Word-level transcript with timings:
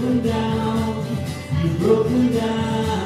them 0.00 0.22
down. 0.22 1.06
You 1.62 1.70
broke 1.78 2.08
them 2.08 2.32
down. 2.32 2.99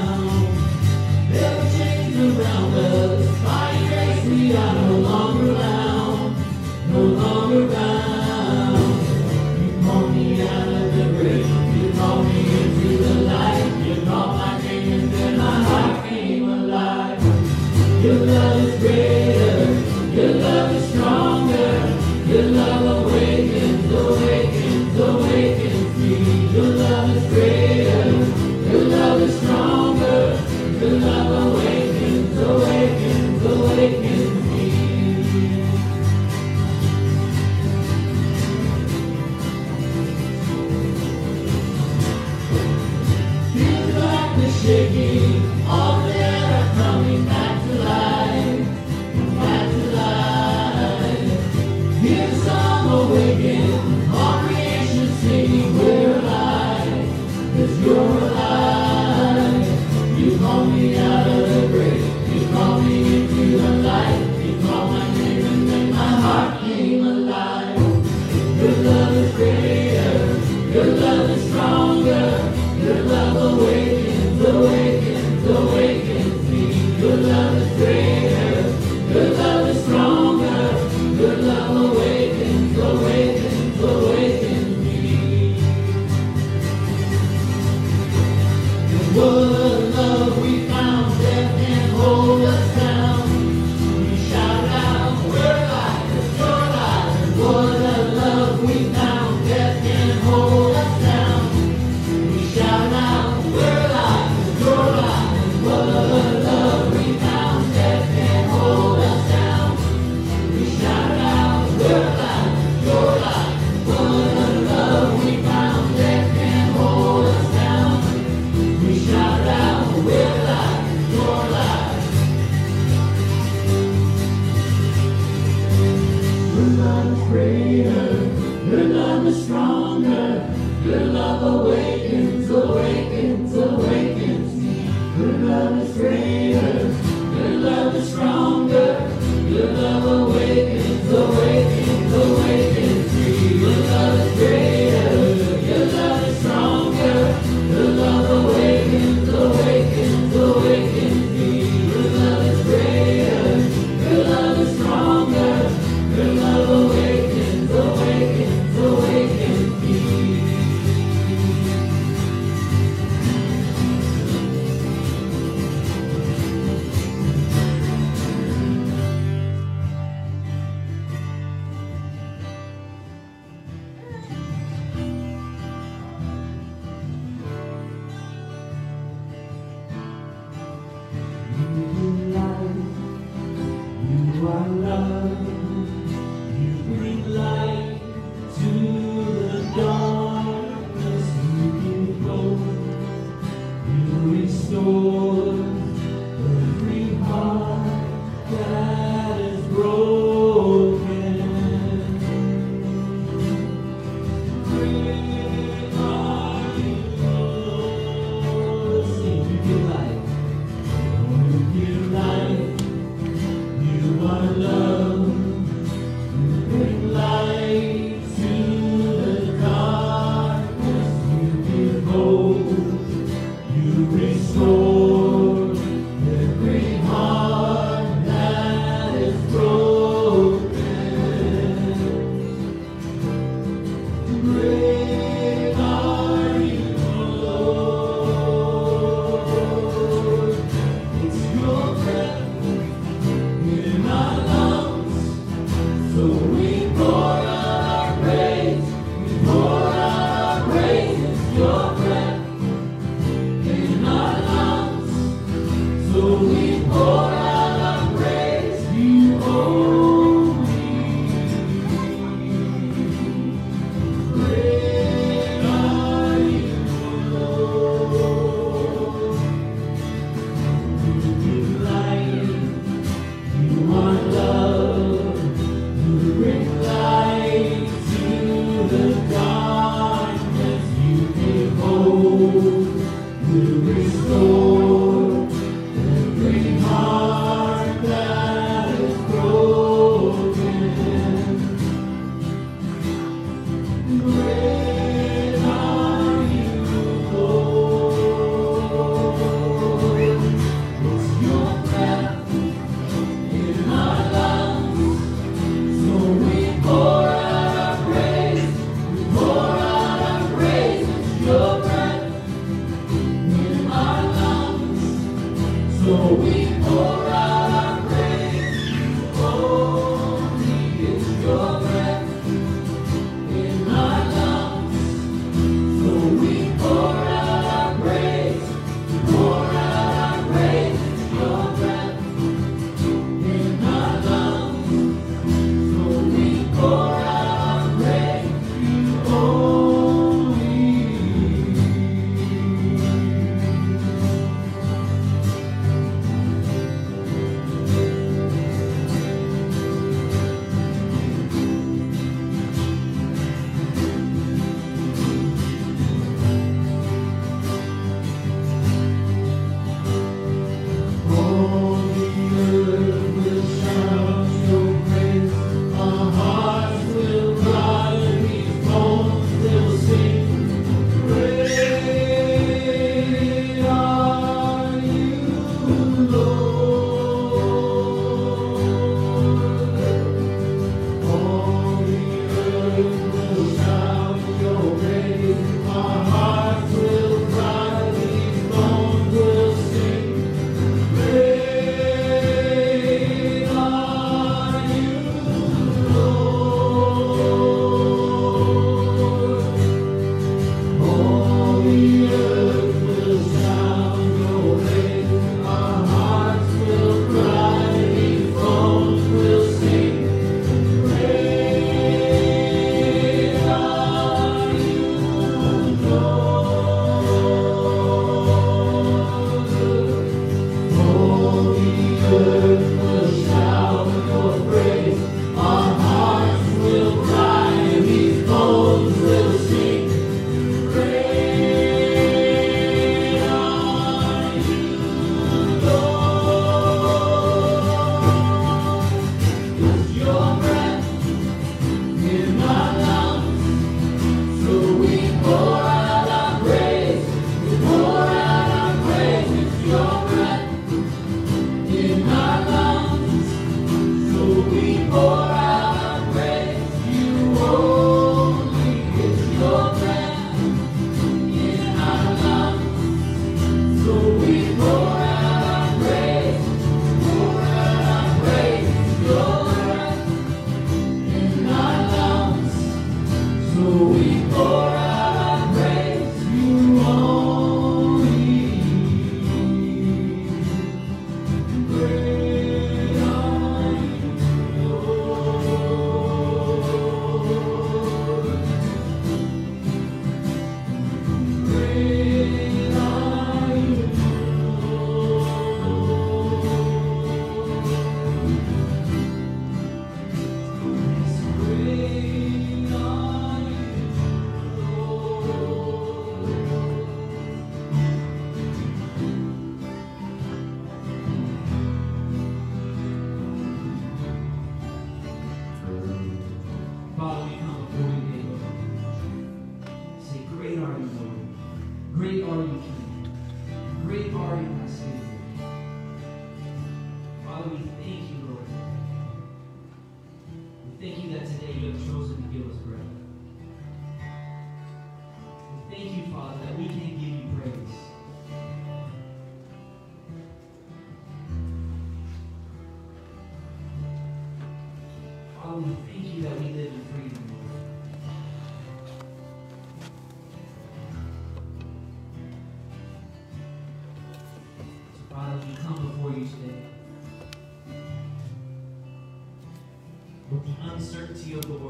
sido 561.44 561.83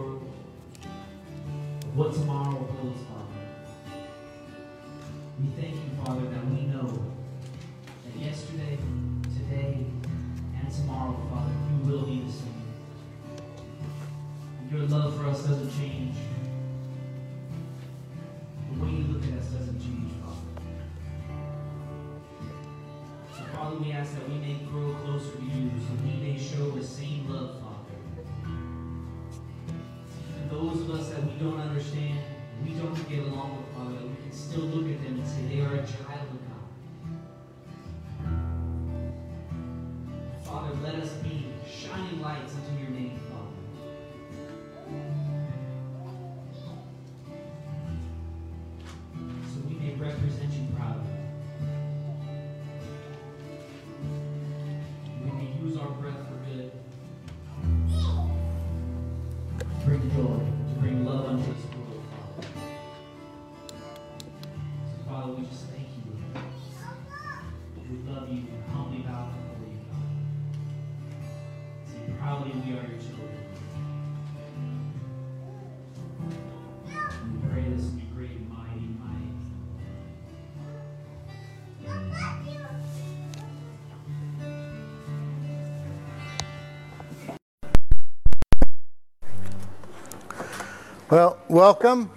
Well, 91.14 91.38
welcome 91.48 92.10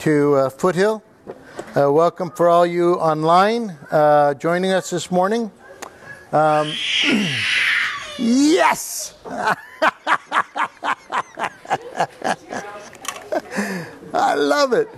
to 0.00 0.34
uh, 0.34 0.50
Foothill. 0.50 1.04
Uh, 1.76 1.92
welcome 1.92 2.32
for 2.32 2.48
all 2.48 2.66
you 2.66 2.94
online 2.94 3.78
uh, 3.92 4.34
joining 4.34 4.72
us 4.72 4.90
this 4.90 5.12
morning. 5.12 5.52
Um, 6.32 6.66
yes! 8.18 9.14
I 9.24 9.54
love 14.34 14.72
it. 14.72 14.88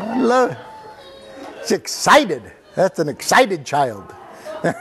I 0.00 0.20
love 0.20 0.50
it. 0.50 0.58
It's 1.60 1.70
excited. 1.70 2.42
That's 2.74 2.98
an 2.98 3.08
excited 3.08 3.64
child. 3.64 4.12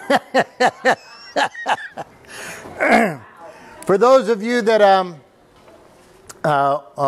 for 3.86 4.00
those 4.00 4.28
of 4.28 4.42
you 4.42 4.64
that 4.64 4.82
um, 4.82 5.22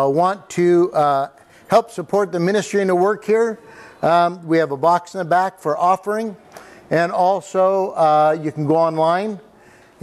want 0.08 0.50
to 0.50 0.92
uh, 0.92 1.28
help 1.68 1.90
support 1.90 2.32
the 2.32 2.40
ministry 2.40 2.80
and 2.80 2.90
the 2.90 2.94
work 2.94 3.24
here, 3.24 3.58
um, 4.02 4.46
we 4.46 4.58
have 4.58 4.72
a 4.72 4.76
box 4.76 5.14
in 5.14 5.18
the 5.18 5.24
back 5.24 5.58
for 5.58 5.78
offering. 5.78 6.36
And 6.90 7.10
also, 7.10 7.92
uh, 7.92 8.36
you 8.38 8.52
can 8.52 8.66
go 8.66 8.76
online 8.76 9.40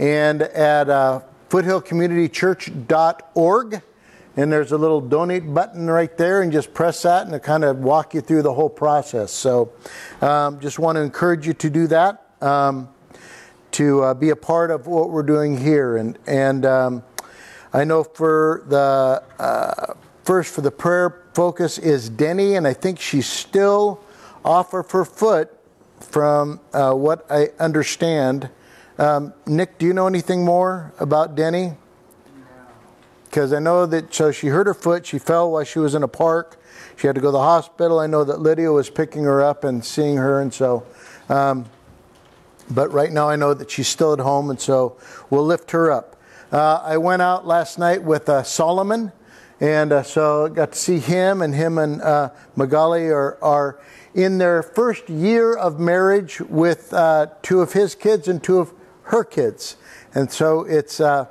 and 0.00 0.42
at 0.42 0.88
uh, 0.88 1.20
foothillcommunitychurch.org. 1.48 3.82
And 4.36 4.52
there's 4.52 4.72
a 4.72 4.78
little 4.78 5.00
donate 5.00 5.54
button 5.54 5.88
right 5.88 6.16
there, 6.16 6.42
and 6.42 6.50
just 6.50 6.74
press 6.74 7.02
that, 7.02 7.26
and 7.26 7.34
it 7.34 7.42
kind 7.42 7.64
of 7.64 7.78
walk 7.78 8.14
you 8.14 8.20
through 8.20 8.42
the 8.42 8.54
whole 8.54 8.70
process. 8.70 9.32
So, 9.32 9.72
um, 10.20 10.60
just 10.60 10.78
want 10.78 10.94
to 10.96 11.02
encourage 11.02 11.44
you 11.46 11.52
to 11.54 11.68
do 11.68 11.88
that, 11.88 12.26
um, 12.40 12.88
to 13.72 14.02
uh, 14.02 14.14
be 14.14 14.30
a 14.30 14.36
part 14.36 14.70
of 14.70 14.86
what 14.86 15.10
we're 15.10 15.24
doing 15.24 15.56
here. 15.56 15.96
And 15.96 16.16
and 16.26 16.64
um, 16.64 17.02
I 17.72 17.84
know 17.84 18.02
for 18.02 18.64
the 18.66 19.22
uh, 19.38 19.94
first 20.24 20.52
for 20.52 20.60
the 20.60 20.70
prayer 20.70 21.22
focus 21.34 21.78
is 21.78 22.08
Denny, 22.08 22.56
and 22.56 22.66
I 22.66 22.72
think 22.72 22.98
she's 22.98 23.28
still 23.28 24.00
off 24.44 24.74
of 24.74 24.90
her 24.90 25.04
foot, 25.04 25.56
from 26.00 26.60
uh, 26.72 26.92
what 26.92 27.26
I 27.30 27.50
understand. 27.58 28.50
Um, 28.98 29.32
Nick, 29.46 29.78
do 29.78 29.86
you 29.86 29.92
know 29.92 30.06
anything 30.06 30.44
more 30.44 30.92
about 30.98 31.34
Denny? 31.34 31.74
Because 33.24 33.52
I 33.52 33.60
know 33.60 33.86
that 33.86 34.12
so 34.12 34.32
she 34.32 34.48
hurt 34.48 34.66
her 34.66 34.74
foot. 34.74 35.06
She 35.06 35.18
fell 35.18 35.52
while 35.52 35.64
she 35.64 35.78
was 35.78 35.94
in 35.94 36.02
a 36.02 36.08
park. 36.08 36.60
She 36.96 37.06
had 37.06 37.14
to 37.14 37.20
go 37.20 37.28
to 37.28 37.32
the 37.32 37.38
hospital. 37.38 38.00
I 38.00 38.06
know 38.06 38.24
that 38.24 38.40
Lydia 38.40 38.72
was 38.72 38.90
picking 38.90 39.24
her 39.24 39.42
up 39.42 39.64
and 39.64 39.84
seeing 39.84 40.16
her, 40.16 40.40
and 40.40 40.52
so. 40.52 40.84
Um, 41.28 41.66
but 42.68 42.92
right 42.92 43.10
now 43.10 43.28
I 43.28 43.36
know 43.36 43.54
that 43.54 43.70
she's 43.70 43.88
still 43.88 44.12
at 44.12 44.18
home, 44.18 44.50
and 44.50 44.60
so 44.60 44.96
we'll 45.28 45.46
lift 45.46 45.70
her 45.70 45.90
up. 45.90 46.16
Uh, 46.52 46.82
I 46.82 46.96
went 46.96 47.22
out 47.22 47.46
last 47.46 47.78
night 47.78 48.02
with 48.02 48.28
uh, 48.28 48.42
Solomon, 48.42 49.12
and 49.60 49.92
uh, 49.92 50.02
so 50.02 50.48
got 50.48 50.72
to 50.72 50.78
see 50.78 50.98
him, 50.98 51.42
and 51.42 51.54
him 51.54 51.78
and 51.78 52.02
uh, 52.02 52.30
Magali 52.56 53.08
are, 53.08 53.38
are 53.40 53.78
in 54.14 54.38
their 54.38 54.60
first 54.64 55.08
year 55.08 55.54
of 55.54 55.78
marriage 55.78 56.40
with 56.40 56.92
uh, 56.92 57.28
two 57.42 57.60
of 57.60 57.72
his 57.72 57.94
kids 57.94 58.26
and 58.26 58.42
two 58.42 58.58
of 58.58 58.72
her 59.04 59.22
kids, 59.22 59.76
and 60.12 60.32
so 60.32 60.64
it's 60.64 61.00
uh, 61.00 61.26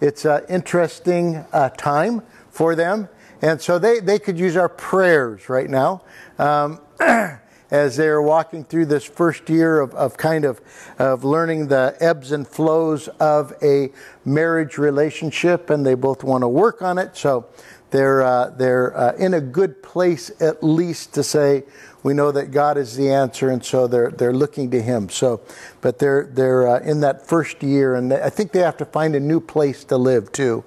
it's 0.00 0.24
an 0.24 0.42
interesting 0.48 1.44
time 1.76 2.22
for 2.50 2.74
them, 2.74 3.08
and 3.42 3.62
so 3.62 3.78
they 3.78 4.00
they 4.00 4.18
could 4.18 4.36
use 4.36 4.56
our 4.56 4.68
prayers 4.68 5.48
right 5.48 5.70
now. 5.70 6.02
Um, 6.36 6.80
as 7.70 7.96
they're 7.96 8.22
walking 8.22 8.64
through 8.64 8.86
this 8.86 9.04
first 9.04 9.48
year 9.48 9.80
of, 9.80 9.94
of 9.94 10.16
kind 10.16 10.44
of 10.44 10.60
of 10.98 11.24
learning 11.24 11.68
the 11.68 11.96
ebbs 12.00 12.32
and 12.32 12.46
flows 12.46 13.08
of 13.20 13.52
a 13.62 13.90
marriage 14.24 14.78
relationship, 14.78 15.70
and 15.70 15.84
they 15.84 15.94
both 15.94 16.22
want 16.22 16.42
to 16.42 16.48
work 16.48 16.82
on 16.82 16.98
it. 16.98 17.16
So 17.16 17.46
they're 17.90 18.22
uh, 18.22 18.50
they're 18.50 18.96
uh, 18.96 19.12
in 19.16 19.34
a 19.34 19.40
good 19.40 19.82
place 19.82 20.30
at 20.40 20.62
least 20.62 21.14
to 21.14 21.22
say 21.22 21.64
we 22.04 22.12
know 22.12 22.30
that 22.32 22.50
God 22.50 22.76
is 22.76 22.96
the 22.96 23.10
answer, 23.10 23.50
and 23.50 23.64
so 23.64 23.86
they're 23.86 24.10
they're 24.10 24.32
looking 24.32 24.70
to 24.72 24.82
Him. 24.82 25.08
So, 25.08 25.40
but 25.80 25.98
they're 25.98 26.28
they're 26.30 26.68
uh, 26.68 26.80
in 26.80 27.00
that 27.00 27.26
first 27.26 27.62
year, 27.62 27.94
and 27.94 28.12
I 28.12 28.30
think 28.30 28.52
they 28.52 28.60
have 28.60 28.76
to 28.76 28.84
find 28.84 29.14
a 29.16 29.20
new 29.20 29.40
place 29.40 29.84
to 29.84 29.96
live 29.96 30.30
too. 30.30 30.64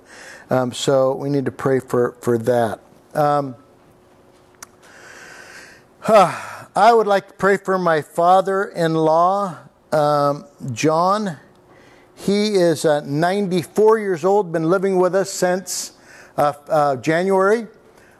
Um, 0.49 0.73
so 0.73 1.13
we 1.13 1.29
need 1.29 1.45
to 1.45 1.51
pray 1.51 1.79
for 1.79 2.13
for 2.21 2.37
that. 2.39 2.79
Um, 3.13 3.55
I 6.77 6.93
would 6.93 7.07
like 7.07 7.29
to 7.29 7.33
pray 7.33 7.57
for 7.57 7.79
my 7.79 8.03
father 8.03 8.65
in 8.65 8.93
law, 8.93 9.57
um, 9.91 10.45
John. 10.73 11.37
He 12.13 12.53
is 12.53 12.85
uh, 12.85 13.01
94 13.01 13.97
years 13.97 14.23
old, 14.23 14.51
been 14.51 14.69
living 14.69 14.97
with 14.97 15.15
us 15.15 15.31
since 15.31 15.93
uh, 16.37 16.53
uh, 16.69 16.97
January. 16.97 17.65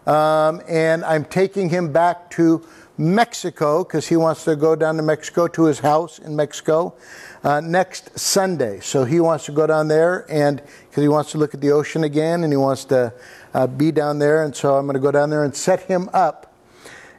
Um, 0.08 0.64
and 0.68 1.06
I'm 1.06 1.24
taking 1.24 1.70
him 1.70 1.94
back 1.94 2.32
to 2.32 2.66
Mexico 2.98 3.84
because 3.84 4.08
he 4.08 4.16
wants 4.16 4.44
to 4.46 4.56
go 4.56 4.76
down 4.76 4.98
to 4.98 5.04
Mexico 5.04 5.48
to 5.50 5.66
his 5.66 5.78
house 5.78 6.18
in 6.18 6.36
Mexico 6.36 6.96
uh, 7.44 7.62
next 7.62 8.18
Sunday. 8.18 8.80
So 8.80 9.06
he 9.06 9.20
wants 9.20 9.46
to 9.46 9.52
go 9.52 9.68
down 9.68 9.88
there 9.88 10.26
and 10.32 10.64
because 10.90 11.04
he 11.04 11.10
wants 11.10 11.32
to 11.34 11.38
look 11.38 11.54
at 11.54 11.62
the 11.62 11.70
ocean 11.70 12.06
again 12.06 12.44
and 12.44 12.52
he 12.52 12.58
wants 12.58 12.86
to 12.86 13.14
uh, 13.54 13.68
be 13.68 13.92
down 13.92 14.18
there. 14.18 14.44
And 14.44 14.56
so 14.56 14.78
I'm 14.78 14.88
going 14.88 14.96
to 14.96 15.00
go 15.00 15.12
down 15.12 15.30
there 15.30 15.44
and 15.44 15.56
set 15.56 15.82
him 15.82 16.10
up 16.12 16.47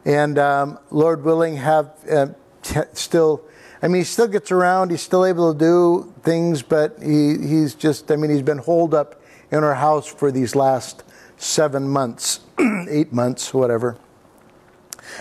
and 0.09 0.38
um, 0.38 0.79
Lord 0.90 1.23
willing, 1.23 1.57
have 1.57 1.90
uh, 2.11 2.29
t- 2.62 2.81
still. 2.94 3.42
I 3.83 3.88
mean, 3.88 4.01
he 4.01 4.05
still 4.05 4.27
gets 4.27 4.51
around. 4.51 4.90
He's 4.90 5.03
still 5.03 5.25
able 5.25 5.53
to 5.53 5.59
do 5.59 6.14
things, 6.23 6.62
but 6.62 6.97
he, 7.01 7.37
he's 7.37 7.75
just. 7.75 8.11
I 8.11 8.16
mean, 8.16 8.31
he's 8.31 8.42
been 8.42 8.59
holed 8.59 8.94
up 8.94 9.21
in 9.51 9.62
our 9.62 9.75
house 9.75 10.07
for 10.07 10.33
these 10.33 10.57
last 10.57 11.05
seven 11.37 11.87
months, 11.87 12.40
eight 12.88 13.12
months, 13.12 13.53
whatever. 13.53 13.99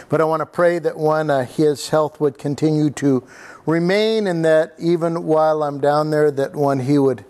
But 0.07 0.21
I 0.21 0.23
want 0.23 0.39
to 0.39 0.45
pray 0.45 0.79
that 0.79 0.97
one, 0.97 1.29
uh, 1.29 1.43
his 1.45 1.89
health 1.89 2.21
would 2.21 2.37
continue 2.37 2.89
to 2.91 3.27
remain, 3.65 4.25
and 4.25 4.45
that 4.45 4.73
even 4.79 5.25
while 5.25 5.63
I'm 5.63 5.81
down 5.81 6.11
there, 6.11 6.31
that 6.31 6.55
one, 6.55 6.79
he 6.79 6.97
would 6.97 7.25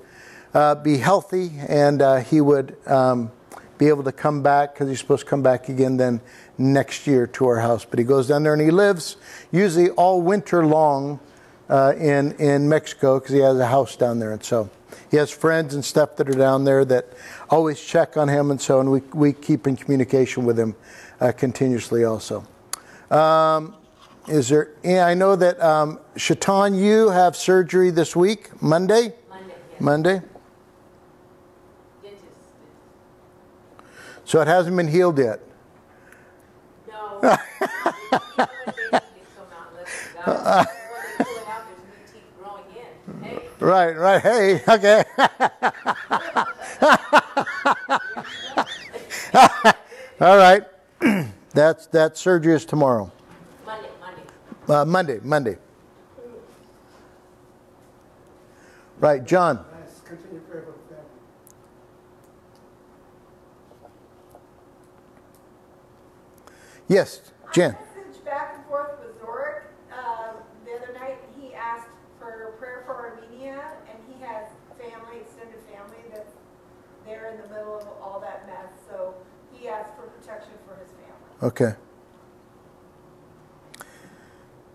uh, 0.53 0.75
be 0.75 0.97
healthy 0.97 1.51
and 1.67 2.01
uh, 2.01 2.17
he 2.17 2.39
would 2.39 2.77
um, 2.87 3.31
be 3.77 3.87
able 3.87 4.03
to 4.03 4.11
come 4.11 4.41
back 4.41 4.73
because 4.73 4.89
he's 4.89 4.99
supposed 4.99 5.23
to 5.23 5.29
come 5.29 5.43
back 5.43 5.69
again 5.69 5.97
then 5.97 6.21
next 6.57 7.07
year 7.07 7.27
to 7.27 7.47
our 7.47 7.59
house. 7.59 7.85
But 7.85 7.99
he 7.99 8.05
goes 8.05 8.27
down 8.27 8.43
there 8.43 8.53
and 8.53 8.61
he 8.61 8.71
lives 8.71 9.17
usually 9.51 9.89
all 9.91 10.21
winter 10.21 10.65
long 10.65 11.19
uh, 11.69 11.93
in 11.97 12.31
in 12.33 12.69
Mexico 12.69 13.19
because 13.19 13.33
he 13.33 13.39
has 13.39 13.57
a 13.59 13.67
house 13.67 13.95
down 13.95 14.19
there, 14.19 14.31
and 14.31 14.43
so 14.43 14.69
he 15.11 15.17
has 15.17 15.31
friends 15.31 15.73
and 15.73 15.83
stuff 15.83 16.15
that 16.15 16.29
are 16.29 16.33
down 16.37 16.63
there 16.63 16.85
that 16.85 17.07
always 17.49 17.79
check 17.83 18.17
on 18.17 18.27
him, 18.27 18.51
and 18.51 18.61
so 18.61 18.79
and 18.79 18.91
we 18.91 19.01
we 19.13 19.33
keep 19.33 19.67
in 19.67 19.75
communication 19.75 20.45
with 20.45 20.57
him 20.57 20.75
uh, 21.19 21.31
continuously 21.31 22.03
also. 22.03 22.45
Um, 23.11 23.75
is 24.27 24.49
there? 24.49 24.71
Yeah, 24.83 25.05
I 25.05 25.13
know 25.13 25.35
that 25.35 25.61
um, 25.61 25.99
Shaitan, 26.15 26.75
you 26.75 27.09
have 27.09 27.35
surgery 27.35 27.91
this 27.91 28.15
week, 28.15 28.61
Monday. 28.61 29.13
Monday, 29.29 29.53
yes. 29.71 29.81
Monday. 29.81 30.21
So 34.25 34.41
it 34.41 34.47
hasn't 34.47 34.75
been 34.75 34.89
healed 34.89 35.17
yet. 35.19 35.39
Right, 43.59 43.97
right. 43.97 44.21
Hey, 44.21 44.61
okay. 44.67 45.03
All 50.21 50.37
right. 50.37 50.63
That's 51.53 51.87
that 51.87 52.17
surgery 52.17 52.53
is 52.53 52.65
tomorrow. 52.65 53.11
Monday, 53.65 53.89
Monday. 53.99 54.23
Uh, 54.69 54.85
Monday, 54.85 55.19
Monday. 55.23 55.57
Right, 58.99 59.25
John. 59.25 59.57
Nice. 59.57 60.01
Continue 60.05 60.39
prayer 60.41 60.61
for 60.63 60.71
the 60.71 60.95
family. 60.95 61.09
Yes, 66.87 67.21
Jen. 67.53 67.75
message 67.95 68.23
back 68.23 68.55
and 68.55 68.65
forth 68.65 68.91
with 68.99 69.21
Zoric 69.21 69.63
uh, 69.91 70.33
the 70.65 70.71
other 70.75 70.93
night, 70.93 71.17
and 71.21 71.43
he 71.43 71.53
asked 71.53 71.89
for 72.19 72.53
prayer 72.59 72.83
for 72.85 72.95
Armenia, 72.95 73.61
and 73.89 73.99
he 74.07 74.23
has 74.23 74.47
family, 74.79 75.19
extended 75.21 75.59
family, 75.71 75.97
that's 76.13 76.31
there 77.05 77.31
in 77.31 77.41
the 77.41 77.47
middle 77.53 77.77
of 77.77 77.87
all 78.01 78.19
that 78.21 78.47
mess. 78.47 78.71
So 78.89 79.13
he 79.51 79.67
asked 79.67 79.95
for 79.97 80.03
protection 80.03 80.53
for 80.65 80.75
his 80.75 80.89
family. 80.91 81.43
Okay. 81.43 81.75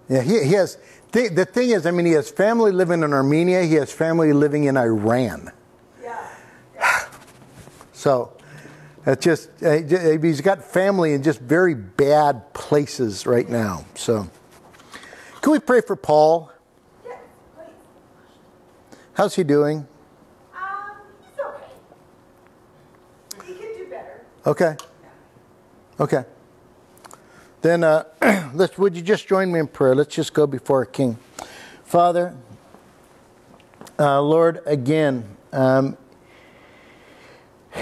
Yeah, 0.09 0.23
he, 0.23 0.45
he 0.45 0.53
has. 0.55 0.77
Th- 1.13 1.31
the 1.31 1.45
thing 1.45 1.71
is, 1.71 1.87
I 1.87 1.91
mean, 1.91 2.07
he 2.07 2.13
has 2.13 2.31
family 2.31 2.73
living 2.73 3.03
in 3.03 3.13
Armenia. 3.13 3.63
He 3.65 3.75
has 3.75 3.91
family 3.93 4.33
living 4.33 4.65
in 4.65 4.77
Iran. 4.77 5.51
Yeah. 6.03 6.29
So 7.95 8.33
it's 9.07 9.25
just 9.25 9.51
uh, 9.63 9.81
j- 9.81 10.19
he's 10.21 10.41
got 10.41 10.65
family 10.65 11.13
in 11.13 11.23
just 11.23 11.41
very 11.41 11.75
bad 11.75 12.53
places 12.55 13.27
right 13.27 13.49
now. 13.49 13.85
So 13.95 14.29
can 15.41 15.53
we 15.53 15.59
pray 15.59 15.81
for 15.81 15.97
Paul? 15.97 16.53
How's 19.15 19.35
he 19.35 19.45
doing? 19.45 19.87
Um, 20.55 20.97
he's 21.21 21.39
okay. 21.45 21.65
He 23.47 23.55
could 23.55 23.77
do 23.77 23.91
better. 23.91 24.25
Okay. 24.47 24.77
Okay. 26.01 26.25
Then 27.61 27.85
uh, 27.85 28.05
let's. 28.55 28.79
Would 28.79 28.97
you 28.97 29.03
just 29.03 29.27
join 29.29 29.53
me 29.53 29.61
in 29.61 29.67
prayer? 29.67 29.95
Let's 29.95 30.15
just 30.15 30.33
go 30.33 30.47
before 30.47 30.79
our 30.79 30.87
King, 30.87 31.19
Father. 31.85 32.35
Uh, 33.99 34.23
Lord, 34.23 34.61
again, 34.65 35.37
um, 35.53 35.97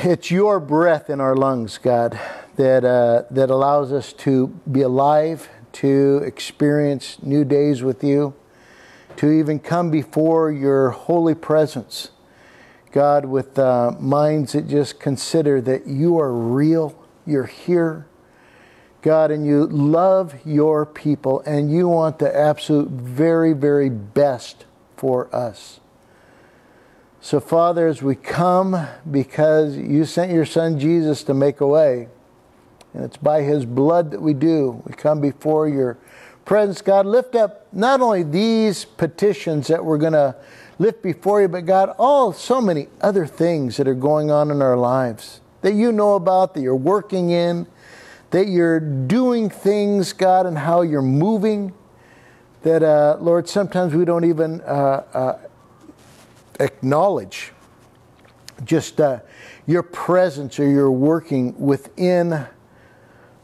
it's 0.05 0.31
your 0.31 0.61
breath 0.61 1.11
in 1.11 1.21
our 1.21 1.37
lungs, 1.37 1.79
God, 1.79 2.19
that 2.57 2.85
uh, 2.85 3.25
that 3.31 3.51
allows 3.51 3.93
us 3.93 4.13
to 4.15 4.49
be 4.71 4.83
alive, 4.83 5.49
to 5.73 6.23
experience 6.25 7.19
new 7.23 7.45
days 7.45 7.83
with 7.83 8.03
you, 8.03 8.35
to 9.17 9.31
even 9.31 9.59
come 9.59 9.91
before 9.91 10.51
your 10.51 10.91
holy 10.91 11.35
presence. 11.35 12.11
God, 12.93 13.27
with 13.27 13.59
uh, 13.59 13.93
minds 14.01 14.53
that 14.53 14.67
just 14.69 14.99
consider 14.99 15.61
that 15.61 15.87
you 15.87 16.19
are 16.19 16.33
real, 16.33 16.99
you're 17.25 17.47
here, 17.47 18.07
God, 19.03 19.31
and 19.31 19.47
you 19.47 19.67
love 19.67 20.35
your 20.45 20.85
people, 20.85 21.41
and 21.47 21.71
you 21.71 21.89
want 21.89 22.19
the 22.19 22.37
absolute 22.37 22.89
very, 22.89 23.53
very 23.53 23.91
best 23.91 24.65
for 24.97 25.35
us. 25.35 25.79
So, 27.23 27.39
Father, 27.39 27.87
as 27.87 28.03
we 28.03 28.15
come, 28.15 28.89
because 29.11 29.77
you 29.77 30.07
sent 30.07 30.33
your 30.33 30.47
Son 30.47 30.79
Jesus 30.79 31.23
to 31.25 31.35
make 31.35 31.61
a 31.61 31.67
way, 31.67 32.09
and 32.95 33.05
it's 33.05 33.19
by 33.19 33.43
his 33.43 33.67
blood 33.67 34.11
that 34.13 34.23
we 34.23 34.33
do, 34.33 34.83
we 34.87 34.95
come 34.95 35.21
before 35.21 35.69
your 35.69 35.99
presence. 36.47 36.81
God, 36.81 37.05
lift 37.05 37.35
up 37.35 37.67
not 37.75 38.01
only 38.01 38.23
these 38.23 38.87
petitions 38.87 39.67
that 39.67 39.85
we're 39.85 39.99
going 39.99 40.15
to 40.15 40.35
lift 40.79 41.03
before 41.03 41.43
you, 41.43 41.49
but 41.49 41.67
God, 41.67 41.95
all 41.99 42.33
so 42.33 42.59
many 42.59 42.89
other 43.03 43.27
things 43.27 43.77
that 43.77 43.87
are 43.87 43.95
going 43.95 44.31
on 44.31 44.51
in 44.51 44.63
our 44.63 44.79
lives 44.79 45.43
that 45.61 45.75
you 45.75 45.93
know 45.93 46.15
about, 46.15 46.55
that 46.55 46.63
you're 46.63 46.75
working 46.75 47.29
in, 47.29 47.67
that 48.31 48.49
you're 48.49 48.81
doing 48.81 49.51
things, 49.51 50.15
God, 50.15 50.47
and 50.47 50.57
how 50.57 50.81
you're 50.81 51.03
moving. 51.03 51.75
That, 52.63 52.83
uh, 52.83 53.19
Lord, 53.21 53.47
sometimes 53.47 53.95
we 53.95 54.07
don't 54.07 54.25
even 54.25 54.63
uh, 54.63 55.05
uh, 55.13 55.39
acknowledge 56.59 57.53
just 58.65 59.01
uh, 59.01 59.21
your 59.67 59.83
presence 59.83 60.59
or 60.59 60.69
your 60.69 60.91
working 60.91 61.59
within 61.59 62.47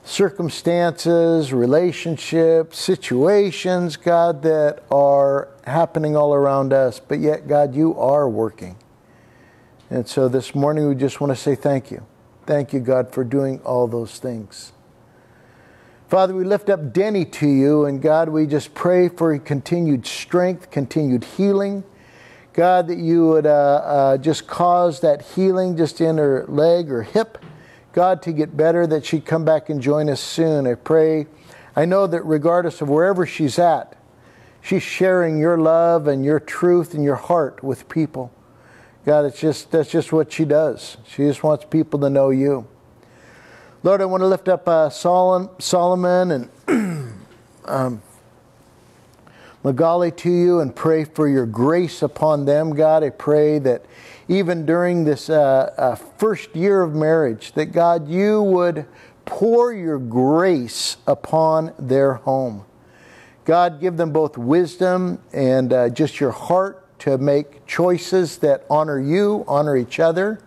circumstances, 0.05 1.53
relationships, 1.53 2.79
situations, 2.79 3.97
God, 3.97 4.42
that 4.42 4.85
are 4.90 5.49
happening 5.66 6.16
all 6.16 6.33
around 6.33 6.73
us. 6.73 7.01
But 7.01 7.19
yet, 7.19 7.49
God, 7.49 7.75
you 7.75 7.99
are 7.99 8.29
working. 8.29 8.77
And 9.90 10.09
so 10.09 10.29
this 10.29 10.55
morning, 10.55 10.88
we 10.88 10.95
just 10.95 11.21
want 11.21 11.33
to 11.33 11.37
say 11.37 11.55
thank 11.55 11.90
you. 11.90 12.07
Thank 12.47 12.73
you, 12.73 12.81
God, 12.81 13.12
for 13.12 13.25
doing 13.25 13.61
all 13.61 13.88
those 13.88 14.19
things. 14.19 14.73
Father, 16.09 16.35
we 16.35 16.45
lift 16.45 16.71
up 16.71 16.92
Denny 16.92 17.25
to 17.25 17.49
you, 17.49 17.85
and 17.85 18.01
God, 18.01 18.29
we 18.29 18.47
just 18.47 18.75
pray 18.75 19.09
for 19.09 19.37
continued 19.40 20.07
strength, 20.07 20.71
continued 20.71 21.25
healing. 21.25 21.83
God, 22.57 22.88
that 22.88 22.97
you 22.97 23.29
would 23.29 23.47
uh, 23.47 23.51
uh, 23.51 24.16
just 24.16 24.47
cause 24.47 25.01
that 25.01 25.21
healing 25.21 25.77
just 25.77 26.01
in 26.01 26.16
her 26.16 26.47
leg 26.49 26.90
or 26.90 27.03
hip, 27.03 27.45
God, 27.92 28.23
to 28.23 28.33
get 28.33 28.57
better, 28.57 28.87
that 28.87 29.05
she'd 29.05 29.27
come 29.27 29.45
back 29.45 29.69
and 29.69 29.79
join 29.79 30.09
us 30.09 30.23
soon. 30.23 30.66
I 30.66 30.75
pray. 30.75 31.27
I 31.77 31.85
know 31.85 32.07
that 32.07 32.23
regardless 32.23 32.81
of 32.81 32.88
wherever 32.88 33.27
she's 33.27 33.59
at, 33.59 33.95
she's 34.62 34.83
sharing 34.83 35.38
your 35.38 35.59
love 35.59 36.07
and 36.07 36.25
your 36.25 36.40
truth 36.40 36.95
and 36.95 37.05
your 37.05 37.16
heart 37.16 37.62
with 37.62 37.90
people. 37.90 38.33
God, 39.05 39.27
it's 39.27 39.38
just 39.38 39.71
that's 39.71 39.90
just 39.90 40.11
what 40.11 40.33
she 40.33 40.47
does. 40.47 40.97
She 41.07 41.25
just 41.25 41.45
wants 41.45 41.66
people 41.66 42.01
to 42.01 42.09
know 42.09 42.31
you. 42.31 42.66
Lord, 43.83 44.01
I 44.01 44.07
want 44.07 44.23
to 44.23 44.27
lift 44.27 44.49
up 44.49 44.66
uh, 44.66 44.88
Solomon, 44.88 46.31
and 46.31 46.51
um, 47.66 48.01
Magali 49.66 50.12
to 50.12 50.31
you 50.31 50.61
and 50.61 50.76
pray 50.76 51.02
for 51.02 51.26
your 51.26 51.44
grace 51.44 52.00
upon 52.00 52.44
them, 52.44 52.72
God. 52.72 53.02
I 53.02 53.11
pray 53.11 53.59
that 53.59 53.85
even 54.29 54.64
during 54.64 55.02
this 55.02 55.29
uh, 55.29 55.74
uh, 55.76 55.96
first 55.96 56.55
year 56.55 56.83
of 56.83 56.94
marriage, 56.94 57.50
that 57.55 57.72
God, 57.72 58.09
you 58.09 58.40
would 58.42 58.87
pour 59.24 59.72
your 59.72 59.98
grace 59.98 60.98
upon 61.09 61.74
their 61.81 62.14
home. 62.14 62.64
God, 63.44 63.81
give 63.81 63.96
them 63.96 64.12
both 64.12 64.38
wisdom 64.38 65.20
and 65.33 65.72
uh, 65.72 65.88
just 65.88 66.20
your 66.20 66.31
heart 66.31 66.96
to 67.00 67.18
make 67.18 67.66
choices 67.66 68.38
that 68.38 68.64
honor 68.70 69.00
you, 69.00 69.44
honor 69.48 69.76
each 69.76 69.98
other. 69.98 70.38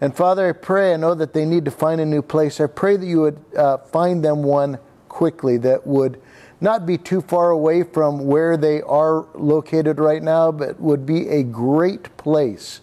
And 0.00 0.16
Father, 0.16 0.48
I 0.48 0.52
pray, 0.52 0.94
I 0.94 0.96
know 0.96 1.14
that 1.14 1.32
they 1.32 1.44
need 1.44 1.64
to 1.66 1.70
find 1.70 2.00
a 2.00 2.06
new 2.06 2.22
place. 2.22 2.60
I 2.60 2.66
pray 2.66 2.96
that 2.96 3.06
you 3.06 3.20
would 3.20 3.40
uh, 3.56 3.78
find 3.78 4.24
them 4.24 4.42
one 4.42 4.80
quickly 5.08 5.58
that 5.58 5.86
would 5.86 6.20
not 6.62 6.86
be 6.86 6.96
too 6.96 7.20
far 7.20 7.50
away 7.50 7.82
from 7.82 8.26
where 8.26 8.56
they 8.56 8.80
are 8.82 9.26
located 9.34 9.98
right 9.98 10.22
now, 10.22 10.52
but 10.52 10.80
would 10.80 11.04
be 11.04 11.28
a 11.28 11.42
great 11.42 12.16
place 12.16 12.80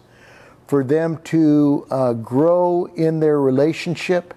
for 0.68 0.84
them 0.84 1.18
to 1.24 1.88
uh, 1.90 2.14
grow 2.14 2.86
in 2.96 3.22
their 3.22 3.40
relationship 3.40 4.34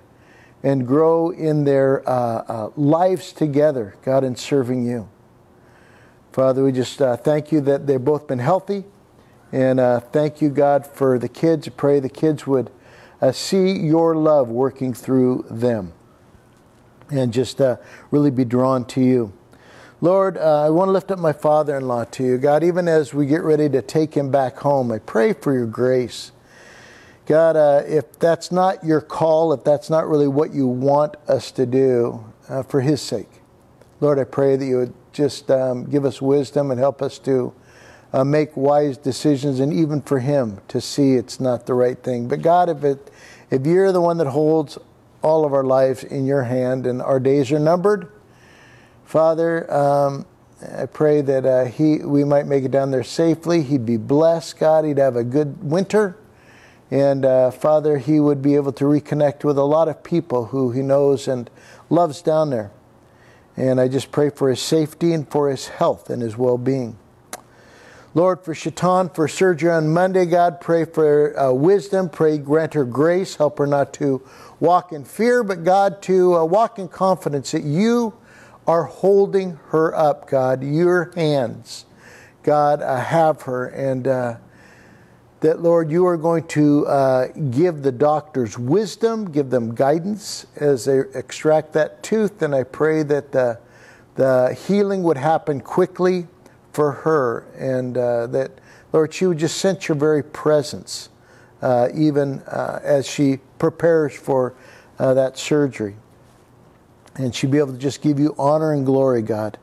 and 0.63 0.87
grow 0.87 1.31
in 1.31 1.65
their 1.65 2.09
uh, 2.09 2.13
uh, 2.13 2.71
lives 2.77 3.33
together, 3.33 3.97
God, 4.05 4.23
in 4.23 4.37
serving 4.37 4.87
you. 4.87 5.09
Father, 6.33 6.63
we 6.63 6.71
just 6.71 7.03
uh, 7.03 7.17
thank 7.17 7.51
you 7.51 7.61
that 7.63 7.87
they've 7.87 8.03
both 8.03 8.29
been 8.29 8.39
healthy. 8.39 8.85
And 9.51 9.81
uh, 9.81 10.01
thank 10.01 10.41
you, 10.41 10.49
God, 10.51 10.87
for 10.87 11.19
the 11.19 11.29
kids. 11.29 11.69
Pray 11.69 12.01
the 12.01 12.09
kids 12.09 12.47
would 12.47 12.71
uh, 13.21 13.33
see 13.33 13.73
your 13.73 14.15
love 14.17 14.49
working 14.49 14.95
through 14.95 15.45
them 15.51 15.93
and 17.13 17.33
just 17.33 17.61
uh, 17.61 17.77
really 18.11 18.31
be 18.31 18.45
drawn 18.45 18.85
to 18.87 19.01
you. 19.01 19.33
Lord, 20.01 20.37
uh, 20.37 20.67
I 20.67 20.71
want 20.71 20.89
to 20.89 20.93
lift 20.93 21.13
up 21.13 21.19
my 21.21 21.33
father 21.33 21.77
in 21.77 21.87
law 21.87 22.05
to 22.05 22.25
you. 22.25 22.39
God, 22.39 22.65
even 22.65 22.89
as 22.89 23.15
we 23.15 23.27
get 23.27 23.43
ready 23.43 23.69
to 23.69 23.81
take 23.81 24.15
him 24.15 24.33
back 24.33 24.59
home, 24.59 24.91
I 24.91 24.99
pray 24.99 25.33
for 25.33 25.53
your 25.55 25.67
grace. 25.67 26.33
God, 27.27 27.57
uh, 27.57 27.83
if 27.87 28.19
that's 28.19 28.51
not 28.51 28.83
your 28.85 29.01
call, 29.01 29.53
if 29.53 29.63
that's 29.63 29.89
not 29.89 30.09
really 30.09 30.27
what 30.27 30.53
you 30.53 30.67
want 30.67 31.15
us 31.29 31.53
to 31.53 31.67
do, 31.67 32.25
uh, 32.49 32.65
for 32.65 32.81
his 32.81 33.01
sake, 33.01 33.29
Lord, 34.01 34.19
I 34.19 34.25
pray 34.25 34.57
that 34.57 34.67
you 34.67 34.79
would 34.79 34.95
just 35.13 35.49
um, 35.53 35.89
give 35.89 36.05
us 36.05 36.21
wisdom 36.21 36.73
and 36.73 36.81
help 36.81 37.01
us 37.01 37.21
to 37.21 37.55
uh, 38.13 38.25
make 38.25 38.57
wise 38.57 38.99
decisions, 38.99 39.61
and 39.61 39.73
even 39.73 40.03
for 40.03 40.19
him 40.19 40.61
to 40.69 40.81
see 40.81 41.13
it's 41.13 41.39
not 41.39 41.67
the 41.67 41.75
right 41.75 42.03
thing. 42.03 42.27
But 42.27 42.43
God, 42.43 42.69
if 42.69 42.83
it, 42.83 43.11
if 43.51 43.65
you're 43.65 43.93
the 43.93 44.01
one 44.01 44.19
that 44.19 44.27
holds 44.27 44.79
all 45.23 45.45
of 45.45 45.53
our 45.53 45.65
lives 45.65 46.05
in 46.05 46.27
your 46.27 46.43
hand 46.43 46.87
and 46.87 47.01
our 47.01 47.21
days 47.21 47.53
are 47.53 47.59
numbered, 47.59 48.11
Father, 49.05 49.73
um, 49.73 50.27
I 50.77 50.87
pray 50.87 51.23
that 51.23 51.45
uh, 51.45 51.65
he 51.65 51.99
we 51.99 52.25
might 52.25 52.47
make 52.47 52.65
it 52.65 52.71
down 52.71 52.91
there 52.91 53.03
safely. 53.03 53.63
He'd 53.63 53.85
be 53.85 53.97
blessed, 53.97 54.59
God. 54.59 54.85
He'd 54.85 54.99
have 54.99 55.17
a 55.17 55.25
good 55.25 55.63
winter. 55.63 56.17
And 56.91 57.25
uh, 57.25 57.51
Father, 57.51 57.99
he 57.99 58.21
would 58.21 58.43
be 58.43 58.55
able 58.55 58.73
to 58.75 58.85
reconnect 58.85 59.45
with 59.45 59.57
a 59.57 59.65
lot 59.65 59.89
of 59.89 60.03
people 60.03 60.47
who 60.47 60.71
he 60.73 60.83
knows 60.83 61.27
and 61.27 61.51
loves 61.89 62.21
down 62.23 62.51
there. 62.51 62.71
And 63.57 63.81
I 63.81 63.89
just 63.89 64.13
pray 64.13 64.31
for 64.31 64.51
his 64.51 64.61
safety 64.61 65.13
and 65.13 65.29
for 65.29 65.51
his 65.51 65.69
health 65.69 66.11
and 66.11 66.23
his 66.23 66.37
well 66.37 66.59
being. 66.59 66.99
Lord, 68.15 68.45
for 68.45 68.55
Shaitan, 68.55 69.09
for 69.09 69.27
surgery 69.27 69.71
on 69.71 69.93
Monday, 69.93 70.27
God, 70.27 70.61
pray 70.61 70.85
for 70.85 71.39
uh, 71.39 71.53
wisdom. 71.53 72.11
Pray, 72.11 72.37
grant 72.37 72.75
her 72.75 72.85
grace. 72.85 73.37
Help 73.37 73.59
her 73.59 73.67
not 73.67 73.95
to 73.95 74.21
walk 74.63 74.93
in 74.93 75.05
fear, 75.05 75.43
but 75.43 75.65
God, 75.65 76.01
to 76.03 76.37
uh, 76.37 76.45
walk 76.45 76.79
in 76.79 76.87
confidence 76.87 77.51
that 77.51 77.65
you 77.65 78.15
are 78.65 78.85
holding 78.85 79.59
her 79.71 79.93
up, 79.93 80.31
God. 80.31 80.63
Your 80.63 81.11
hands, 81.17 81.85
God, 82.45 82.81
uh, 82.81 82.97
have 82.97 83.43
her. 83.43 83.67
And 83.67 84.07
uh, 84.07 84.37
that, 85.41 85.61
Lord, 85.61 85.91
you 85.91 86.07
are 86.07 86.17
going 86.17 86.47
to 86.49 86.87
uh, 86.87 87.27
give 87.51 87.83
the 87.83 87.91
doctors 87.91 88.57
wisdom, 88.57 89.33
give 89.33 89.51
them 89.51 89.75
guidance 89.75 90.47
as 90.55 90.85
they 90.85 91.01
extract 91.15 91.73
that 91.73 92.05
tooth. 92.05 92.41
And 92.41 92.55
I 92.55 92.63
pray 92.63 93.03
that 93.03 93.33
the, 93.33 93.59
the 94.15 94.57
healing 94.69 95.03
would 95.03 95.17
happen 95.17 95.61
quickly 95.61 96.29
for 96.73 96.93
her, 96.93 97.47
and 97.59 97.99
uh, 97.99 98.29
that, 98.29 98.53
Lord, 98.93 99.13
she 99.13 99.27
would 99.27 99.39
just 99.39 99.59
sense 99.59 99.89
your 99.89 99.97
very 99.97 100.23
presence, 100.23 101.09
even 101.95 102.41
uh, 102.41 102.81
as 102.83 103.07
she 103.07 103.39
prepares 103.59 104.15
for 104.15 104.55
uh, 104.99 105.15
that 105.15 105.39
surgery. 105.39 105.97
And 107.15 107.35
she'd 107.35 107.51
be 107.51 107.59
able 107.59 107.73
to 107.73 107.79
just 107.79 108.03
give 108.03 108.19
you 108.19 108.35
honor 108.39 108.73
and 108.73 108.87
glory, 108.87 109.23
God, 109.23 109.59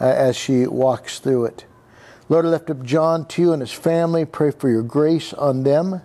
uh, 0.00 0.06
as 0.06 0.36
she 0.36 0.66
walks 0.66 1.18
through 1.18 1.46
it. 1.46 1.66
Lord, 2.28 2.46
I 2.46 2.48
lift 2.48 2.70
up 2.70 2.82
John 2.82 3.26
to 3.28 3.42
you 3.42 3.52
and 3.52 3.62
his 3.62 3.72
family. 3.72 4.24
Pray 4.24 4.50
for 4.50 4.68
your 4.68 4.82
grace 4.82 5.32
on 5.32 5.62
them 5.62 6.00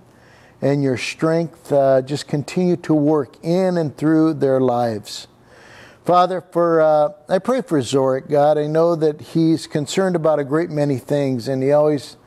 and 0.61 0.83
your 0.83 0.97
strength. 0.97 1.71
Uh, 1.71 2.01
just 2.01 2.27
continue 2.27 2.75
to 2.77 2.93
work 2.93 3.43
in 3.43 3.77
and 3.77 3.95
through 3.95 4.35
their 4.35 4.59
lives. 4.59 5.27
Father, 6.05 6.41
for 6.41 6.81
uh, 6.81 7.09
I 7.29 7.39
pray 7.39 7.61
for 7.61 7.79
Zorik, 7.79 8.29
God. 8.29 8.57
I 8.57 8.67
know 8.67 8.95
that 8.95 9.21
he's 9.21 9.67
concerned 9.67 10.15
about 10.15 10.39
a 10.39 10.43
great 10.43 10.69
many 10.69 10.97
things, 10.97 11.47
and 11.47 11.63
he 11.63 11.71
always 11.71 12.17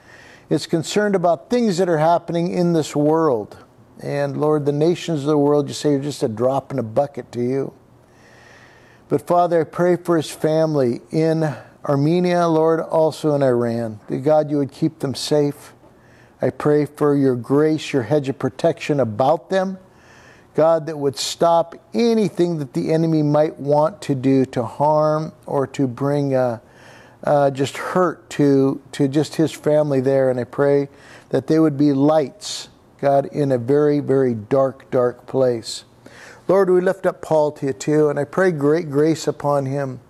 is 0.50 0.66
concerned 0.66 1.14
about 1.14 1.50
things 1.50 1.78
that 1.78 1.88
are 1.88 1.98
happening 1.98 2.52
in 2.52 2.72
this 2.72 2.94
world. 2.94 3.56
And 4.00 4.36
Lord, 4.36 4.66
the 4.66 4.72
nations 4.72 5.20
of 5.20 5.26
the 5.26 5.38
world, 5.38 5.68
you 5.68 5.74
say, 5.74 5.94
are 5.94 6.00
just 6.00 6.22
a 6.22 6.28
drop 6.28 6.72
in 6.72 6.78
a 6.78 6.82
bucket 6.82 7.32
to 7.32 7.42
you. 7.42 7.72
But 9.08 9.26
Father, 9.26 9.60
I 9.60 9.64
pray 9.64 9.96
for 9.96 10.16
his 10.16 10.30
family 10.30 11.00
in 11.10 11.54
Armenia, 11.84 12.48
Lord, 12.48 12.80
also 12.80 13.34
in 13.34 13.42
Iran. 13.42 14.00
That 14.08 14.18
God, 14.18 14.50
you 14.50 14.58
would 14.58 14.72
keep 14.72 14.98
them 15.00 15.14
safe. 15.14 15.72
I 16.40 16.50
pray 16.50 16.86
for 16.86 17.16
your 17.16 17.36
grace, 17.36 17.92
your 17.92 18.02
hedge 18.02 18.28
of 18.28 18.38
protection 18.38 19.00
about 19.00 19.50
them. 19.50 19.78
God, 20.54 20.86
that 20.86 20.98
would 20.98 21.16
stop 21.16 21.74
anything 21.92 22.58
that 22.58 22.74
the 22.74 22.92
enemy 22.92 23.22
might 23.22 23.58
want 23.58 24.00
to 24.02 24.14
do 24.14 24.44
to 24.46 24.64
harm 24.64 25.32
or 25.46 25.66
to 25.68 25.86
bring 25.86 26.34
uh, 26.34 26.60
uh, 27.24 27.50
just 27.50 27.76
hurt 27.76 28.28
to, 28.30 28.80
to 28.92 29.08
just 29.08 29.34
his 29.36 29.52
family 29.52 30.00
there. 30.00 30.30
And 30.30 30.38
I 30.38 30.44
pray 30.44 30.88
that 31.30 31.46
they 31.46 31.58
would 31.58 31.76
be 31.76 31.92
lights, 31.92 32.68
God, 33.00 33.26
in 33.26 33.50
a 33.50 33.58
very, 33.58 34.00
very 34.00 34.34
dark, 34.34 34.90
dark 34.90 35.26
place. 35.26 35.84
Lord, 36.46 36.68
we 36.70 36.80
lift 36.80 37.06
up 37.06 37.22
Paul 37.22 37.52
to 37.52 37.66
you 37.66 37.72
too, 37.72 38.08
and 38.10 38.18
I 38.18 38.24
pray 38.24 38.52
great 38.52 38.90
grace 38.90 39.26
upon 39.26 39.66
him. 39.66 40.00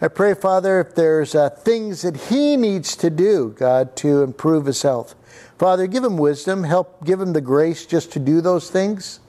I 0.00 0.08
pray, 0.08 0.34
Father, 0.34 0.80
if 0.80 0.94
there's 0.94 1.34
uh, 1.34 1.48
things 1.48 2.02
that 2.02 2.16
he 2.28 2.56
needs 2.56 2.96
to 2.96 3.08
do, 3.08 3.54
God, 3.56 3.96
to 3.96 4.22
improve 4.22 4.66
his 4.66 4.82
health. 4.82 5.14
Father, 5.58 5.86
give 5.86 6.04
him 6.04 6.18
wisdom, 6.18 6.64
help 6.64 7.04
give 7.04 7.20
him 7.20 7.32
the 7.32 7.40
grace 7.40 7.86
just 7.86 8.12
to 8.12 8.18
do 8.18 8.40
those 8.40 8.68
things 8.68 9.20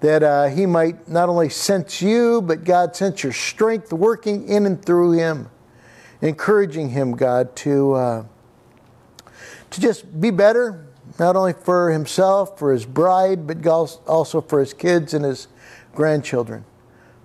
that 0.00 0.22
uh, 0.22 0.46
he 0.46 0.66
might 0.66 1.08
not 1.08 1.28
only 1.28 1.48
sense 1.48 2.02
you, 2.02 2.42
but 2.42 2.64
God 2.64 2.94
sense 2.94 3.22
your 3.22 3.32
strength 3.32 3.92
working 3.92 4.48
in 4.48 4.66
and 4.66 4.84
through 4.84 5.12
him, 5.12 5.48
encouraging 6.20 6.90
him, 6.90 7.12
God, 7.12 7.54
to 7.56 7.92
uh, 7.92 8.24
to 9.70 9.80
just 9.80 10.20
be 10.20 10.30
better, 10.30 10.86
not 11.18 11.36
only 11.36 11.52
for 11.52 11.90
himself, 11.90 12.58
for 12.58 12.72
his 12.72 12.86
bride, 12.86 13.46
but 13.46 13.66
also 14.06 14.40
for 14.40 14.60
his 14.60 14.72
kids 14.72 15.14
and 15.14 15.24
his 15.24 15.48
grandchildren. 15.94 16.64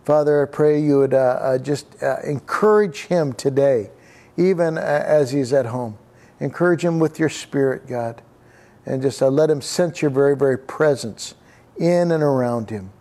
Father, 0.05 0.41
I 0.41 0.45
pray 0.45 0.81
you 0.81 0.99
would 0.99 1.13
uh, 1.13 1.39
uh 1.41 1.57
just 1.57 2.01
uh, 2.01 2.17
encourage 2.23 3.05
him 3.05 3.33
today, 3.33 3.91
even 4.37 4.77
uh, 4.77 4.81
as 4.81 5.31
he's 5.31 5.53
at 5.53 5.67
home. 5.67 5.97
Encourage 6.39 6.83
him 6.83 6.97
with 6.99 7.19
your 7.19 7.29
spirit, 7.29 7.87
God, 7.87 8.21
and 8.85 9.01
just 9.01 9.21
let 9.21 9.49
him 9.49 9.61
sense 9.61 10.01
your 10.01 10.09
very, 10.09 10.35
very 10.35 10.57
presence 10.57 11.35
in 11.77 12.11
and 12.11 12.23
around 12.23 12.71
him. 12.71 12.91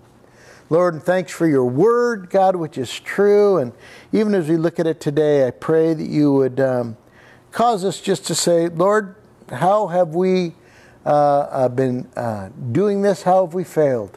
Lord, 0.72 0.94
and 0.94 1.02
thanks 1.02 1.32
for 1.32 1.48
your 1.48 1.64
word, 1.64 2.30
God, 2.30 2.54
which 2.54 2.78
is 2.78 3.00
true. 3.00 3.58
And 3.58 3.72
even 4.12 4.34
as 4.34 4.48
we 4.48 4.56
look 4.56 4.78
at 4.78 4.86
it 4.86 5.00
today, 5.00 5.44
I 5.44 5.50
pray 5.50 5.94
that 5.94 6.06
you 6.06 6.32
would 6.32 6.60
um, 6.60 6.96
cause 7.50 7.84
us 7.84 8.00
just 8.00 8.24
to 8.28 8.36
say, 8.36 8.68
Lord, 8.68 9.16
how 9.48 9.88
have 9.88 10.14
we 10.14 10.54
uh, 11.04 11.08
uh, 11.10 11.68
been 11.68 12.08
uh, 12.14 12.50
doing 12.70 13.02
this? 13.02 13.24
How 13.24 13.44
have 13.44 13.52
we 13.52 13.64
failed? 13.64 14.16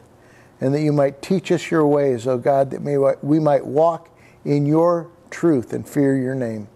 And 0.60 0.72
that 0.72 0.80
you 0.80 0.92
might 0.92 1.20
teach 1.22 1.50
us 1.50 1.72
your 1.72 1.88
ways, 1.88 2.24
oh 2.28 2.38
God, 2.38 2.70
that 2.70 2.82
may, 2.82 2.98
we 2.98 3.40
might 3.40 3.66
walk 3.66 4.16
in 4.44 4.64
your 4.64 5.10
truth 5.30 5.72
and 5.72 5.88
fear 5.88 6.16
your 6.16 6.36
name. 6.36 6.68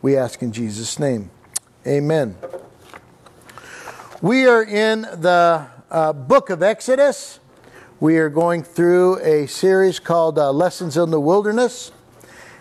We 0.00 0.16
ask 0.16 0.40
in 0.40 0.52
Jesus' 0.52 0.98
name. 0.98 1.30
Amen. 1.86 2.34
We 4.22 4.46
are 4.46 4.64
in 4.64 5.02
the 5.02 5.66
uh, 5.90 6.12
book 6.14 6.48
of 6.48 6.62
Exodus. 6.62 7.37
We 8.00 8.18
are 8.18 8.28
going 8.28 8.62
through 8.62 9.18
a 9.24 9.48
series 9.48 9.98
called 9.98 10.38
uh, 10.38 10.52
Lessons 10.52 10.96
in 10.96 11.10
the 11.10 11.18
Wilderness. 11.18 11.90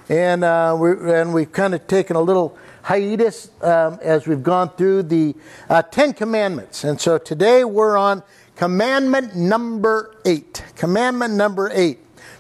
And, 0.10 0.44
uh, 0.44 0.76
we 0.80 1.14
and 1.14 1.32
we've 1.32 1.52
kind 1.52 1.76
of 1.76 1.86
taken 1.86 2.16
a 2.16 2.22
little 2.22 2.58
hiatus 2.82 3.52
um, 3.62 4.00
as 4.02 4.26
we've 4.26 4.42
gone 4.42 4.72
through 4.72 5.04
the 5.04 5.36
uh, 5.70 5.84
Ten 5.84 6.14
Commandments. 6.14 6.84
And 6.84 7.00
so 7.00 7.20
today 7.20 7.64
we're 7.64 7.98
on 7.98 8.24
commandment 8.56 9.36
number 9.36 10.16
eight. 10.26 10.64
Commandment 10.76 11.36
number 11.36 11.70
eight. 11.72 12.00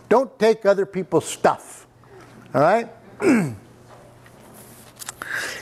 Don't 0.09 0.39
take 0.39 0.65
other 0.65 0.87
people's 0.87 1.25
stuff. 1.25 1.85
All 2.55 2.61
right? 2.61 2.89
you 3.21 3.55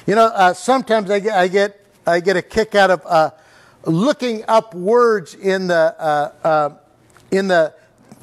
know, 0.07 0.27
uh, 0.27 0.53
sometimes 0.53 1.11
I 1.11 1.19
get, 1.19 1.35
I, 1.35 1.49
get, 1.49 1.85
I 2.07 2.21
get 2.21 2.37
a 2.37 2.41
kick 2.41 2.75
out 2.75 2.91
of 2.91 3.01
uh, 3.05 3.31
looking 3.83 4.45
up 4.47 4.73
words 4.73 5.33
in 5.35 5.67
the 5.67 5.75
uh, 5.99 6.77
in 7.31 7.47
the 7.47 7.73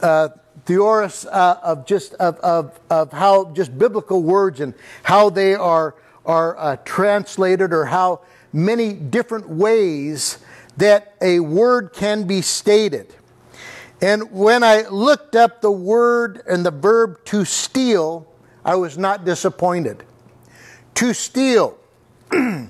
uh, 0.01 0.29
thesaurus 0.65 1.27
uh, 1.27 1.59
of 1.62 1.87
just 1.87 2.15
of, 2.15 2.37
of, 2.38 2.79
of 2.91 3.12
how 3.12 3.51
just 3.53 3.77
biblical 3.79 4.23
words 4.23 4.61
and 4.61 4.75
how 5.03 5.31
they 5.31 5.55
are 5.55 5.95
are 6.25 6.57
uh, 6.57 6.77
translated 6.85 7.73
or 7.73 7.87
how 7.87 8.21
many 8.53 8.93
different 8.93 9.49
ways 9.49 10.38
that 10.77 11.15
a 11.21 11.41
word 11.41 11.93
can 11.93 12.25
be 12.25 12.41
stated. 12.41 13.15
And 14.01 14.31
when 14.33 14.62
I 14.62 14.83
looked 14.88 15.37
up 15.37 15.61
the 15.61 15.71
word 15.71 16.43
and 16.49 16.65
the 16.65 16.71
verb 16.71 17.25
to 17.27 17.45
steal, 17.45 18.27
I 18.65 18.77
was 18.77 18.99
not 18.99 19.25
disappointed. 19.25 20.05
To 20.95 21.12
steal. 21.12 21.79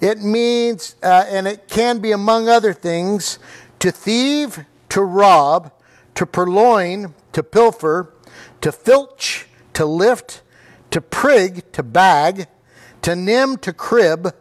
It 0.00 0.20
means, 0.20 0.94
uh, 1.02 1.24
and 1.28 1.46
it 1.48 1.68
can 1.68 2.00
be 2.00 2.12
among 2.12 2.48
other 2.48 2.72
things, 2.72 3.38
to 3.78 3.90
thieve, 3.90 4.64
to 4.96 5.02
rob, 5.02 5.70
to 6.14 6.24
purloin, 6.24 7.12
to 7.30 7.42
pilfer, 7.42 8.14
to 8.62 8.72
filch, 8.72 9.46
to 9.74 9.84
lift, 9.84 10.40
to 10.90 11.02
prig, 11.02 11.70
to 11.72 11.82
bag, 11.82 12.46
to 13.02 13.14
nim, 13.14 13.58
to 13.58 13.74
crib, 13.74 14.34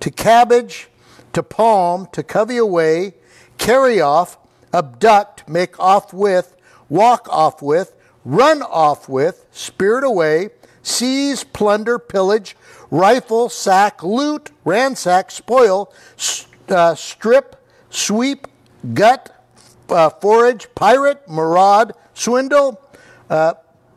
to 0.00 0.10
cabbage, 0.10 0.88
to 1.32 1.42
palm, 1.42 2.06
to 2.12 2.22
covey 2.22 2.58
away, 2.58 3.14
carry 3.56 3.98
off, 3.98 4.36
abduct, 4.74 5.48
make 5.48 5.80
off 5.80 6.12
with, 6.12 6.54
walk 6.90 7.26
off 7.30 7.62
with, 7.62 7.94
run 8.26 8.60
off 8.60 9.08
with, 9.08 9.46
spirit 9.52 10.04
away, 10.04 10.50
seize, 10.82 11.44
plunder, 11.44 11.98
pillage, 11.98 12.54
rifle, 12.90 13.48
sack, 13.48 14.02
loot, 14.02 14.50
ransack, 14.66 15.30
spoil, 15.30 15.90
s- 16.18 16.46
uh, 16.68 16.94
strip, 16.94 17.56
sweep, 17.88 18.46
gut, 18.92 19.33
uh, 19.88 20.10
forage, 20.10 20.68
pirate, 20.74 21.28
maraud, 21.28 21.92
swindle, 22.14 22.80
uh, 23.30 23.54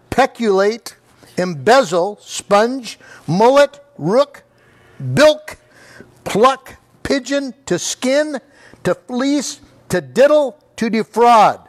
peculate, 0.09 0.95
embezzle, 1.37 2.17
sponge, 2.21 2.99
mulct, 3.27 3.79
rook, 3.97 4.43
bilk, 5.13 5.57
pluck, 6.23 6.75
pigeon, 7.03 7.53
to 7.65 7.79
skin, 7.79 8.39
to 8.83 8.95
fleece, 8.95 9.61
to 9.89 10.01
diddle, 10.01 10.57
to 10.75 10.89
defraud. 10.89 11.67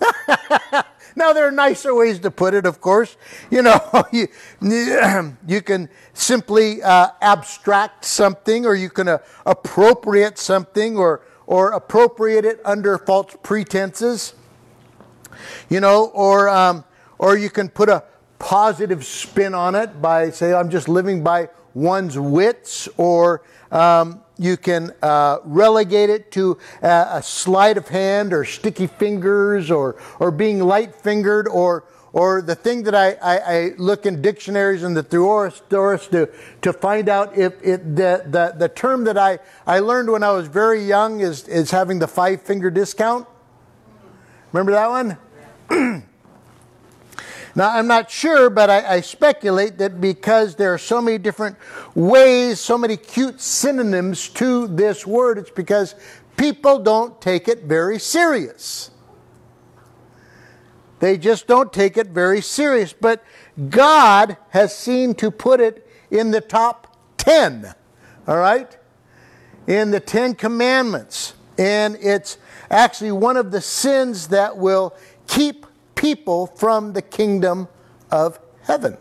now 1.16 1.32
there 1.32 1.46
are 1.46 1.52
nicer 1.52 1.94
ways 1.94 2.18
to 2.20 2.30
put 2.30 2.54
it, 2.54 2.66
of 2.66 2.80
course. 2.80 3.16
You 3.50 3.62
know, 3.62 3.80
you, 4.12 4.28
you 4.60 5.62
can 5.62 5.88
simply 6.12 6.82
uh, 6.82 7.08
abstract 7.20 8.04
something, 8.04 8.66
or 8.66 8.74
you 8.74 8.90
can 8.90 9.08
uh, 9.08 9.18
appropriate 9.46 10.38
something, 10.38 10.96
or 10.96 11.22
or 11.50 11.72
appropriate 11.72 12.44
it 12.44 12.60
under 12.64 12.96
false 12.96 13.36
pretenses. 13.42 14.34
You 15.68 15.80
know, 15.80 16.06
or 16.14 16.48
um, 16.48 16.84
or 17.18 17.36
you 17.36 17.50
can 17.50 17.68
put 17.68 17.88
a 17.88 18.04
positive 18.38 19.04
spin 19.04 19.52
on 19.52 19.74
it 19.74 20.00
by 20.00 20.30
say 20.30 20.54
I'm 20.54 20.70
just 20.70 20.88
living 20.88 21.24
by 21.24 21.48
one's 21.74 22.16
wits, 22.16 22.88
or 22.96 23.42
um, 23.72 24.22
you 24.38 24.56
can 24.56 24.92
uh, 25.02 25.38
relegate 25.44 26.08
it 26.08 26.30
to 26.32 26.56
a, 26.82 27.08
a 27.14 27.22
sleight 27.22 27.76
of 27.76 27.88
hand, 27.88 28.32
or 28.32 28.44
sticky 28.44 28.86
fingers, 28.86 29.72
or 29.72 29.96
or 30.20 30.30
being 30.30 30.60
light 30.60 30.94
fingered, 30.94 31.48
or 31.48 31.84
or 32.12 32.42
the 32.42 32.54
thing 32.54 32.82
that 32.84 32.94
I, 32.94 33.12
I, 33.22 33.38
I 33.38 33.70
look 33.78 34.04
in 34.04 34.20
dictionaries 34.20 34.82
and 34.82 34.96
the 34.96 35.02
thesaurus 35.02 36.08
to, 36.08 36.28
to 36.62 36.72
find 36.72 37.08
out 37.08 37.36
if 37.36 37.54
it, 37.62 37.96
the, 37.96 38.24
the, 38.26 38.54
the 38.56 38.68
term 38.68 39.04
that 39.04 39.16
I, 39.16 39.38
I 39.66 39.78
learned 39.78 40.10
when 40.10 40.22
I 40.22 40.32
was 40.32 40.48
very 40.48 40.84
young 40.84 41.20
is, 41.20 41.46
is 41.46 41.70
having 41.70 41.98
the 41.98 42.08
five 42.08 42.42
finger 42.42 42.70
discount. 42.70 43.26
Remember 44.52 44.72
that 44.72 44.90
one? 45.70 46.04
Now, 47.54 47.70
I'm 47.70 47.88
not 47.88 48.10
sure, 48.10 48.48
but 48.48 48.70
I, 48.70 48.94
I, 48.94 49.00
speculate 49.00 49.78
that 49.78 50.00
because 50.00 50.54
there 50.54 50.72
are 50.72 50.78
so 50.78 51.02
many 51.02 51.18
different 51.18 51.56
ways, 51.96 52.60
so 52.60 52.78
many 52.78 52.96
cute 52.96 53.40
synonyms 53.40 54.28
to 54.30 54.68
this 54.68 55.04
word, 55.04 55.36
it's 55.36 55.50
because 55.50 55.96
people 56.36 56.78
don't 56.78 57.20
take 57.20 57.48
it 57.48 57.64
very 57.64 57.98
serious. 57.98 58.92
They 61.00 61.16
just 61.18 61.46
don't 61.46 61.72
take 61.72 61.96
it 61.96 62.08
very 62.08 62.40
serious. 62.40 62.92
But 62.92 63.24
God 63.68 64.36
has 64.50 64.76
seen 64.76 65.14
to 65.16 65.30
put 65.30 65.60
it 65.60 65.86
in 66.10 66.30
the 66.30 66.40
top 66.40 66.96
10, 67.16 67.74
all 68.26 68.38
right? 68.38 68.76
In 69.66 69.90
the 69.90 70.00
10 70.00 70.34
commandments. 70.34 71.34
And 71.58 71.96
it's 72.00 72.38
actually 72.70 73.12
one 73.12 73.36
of 73.36 73.50
the 73.50 73.60
sins 73.60 74.28
that 74.28 74.56
will 74.56 74.94
keep 75.26 75.66
people 75.94 76.46
from 76.46 76.92
the 76.92 77.02
kingdom 77.02 77.68
of 78.10 78.38
heaven. 78.62 78.96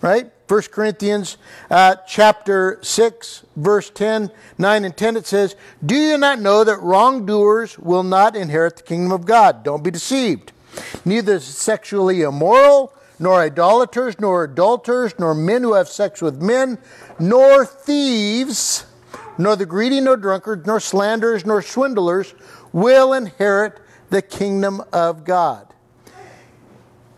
Right? 0.00 0.30
1 0.48 0.62
Corinthians 0.70 1.38
uh, 1.70 1.96
chapter 2.06 2.78
6, 2.82 3.44
verse 3.56 3.90
10, 3.90 4.30
9 4.58 4.84
and 4.84 4.96
10, 4.96 5.16
it 5.16 5.26
says, 5.26 5.56
Do 5.84 5.96
you 5.96 6.16
not 6.18 6.40
know 6.40 6.62
that 6.62 6.80
wrongdoers 6.80 7.78
will 7.78 8.04
not 8.04 8.36
inherit 8.36 8.76
the 8.76 8.82
kingdom 8.82 9.10
of 9.10 9.24
God? 9.24 9.64
Don't 9.64 9.82
be 9.82 9.90
deceived. 9.90 10.52
Neither 11.04 11.40
sexually 11.40 12.22
immoral, 12.22 12.92
nor 13.18 13.40
idolaters, 13.40 14.20
nor 14.20 14.44
adulterers, 14.44 15.14
nor 15.18 15.34
men 15.34 15.62
who 15.62 15.74
have 15.74 15.88
sex 15.88 16.20
with 16.20 16.40
men, 16.40 16.78
nor 17.18 17.64
thieves, 17.64 18.86
nor 19.38 19.56
the 19.56 19.66
greedy, 19.66 20.00
nor 20.00 20.16
drunkards, 20.16 20.66
nor 20.66 20.80
slanderers, 20.80 21.46
nor 21.46 21.62
swindlers 21.62 22.34
will 22.72 23.12
inherit 23.12 23.80
the 24.10 24.22
kingdom 24.22 24.82
of 24.92 25.24
God. 25.24 25.66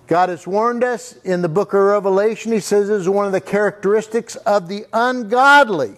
God 0.07 0.31
has 0.31 0.47
warned 0.47 0.85
us 0.85 1.17
in 1.19 1.43
the 1.43 1.51
book 1.51 1.75
of 1.75 1.81
Revelation. 1.81 2.51
He 2.53 2.61
says 2.61 2.89
this 2.89 3.03
is 3.03 3.09
one 3.09 3.27
of 3.27 3.33
the 3.33 3.43
characteristics 3.43 4.37
of 4.37 4.67
the 4.67 4.87
ungodly 4.93 5.97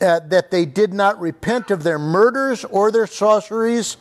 uh, 0.00 0.20
that 0.20 0.50
they 0.50 0.64
did 0.64 0.92
not 0.92 1.20
repent 1.20 1.70
of 1.70 1.84
their 1.84 1.98
murders 1.98 2.64
or 2.64 2.90
their 2.90 3.06
sorceries 3.06 3.98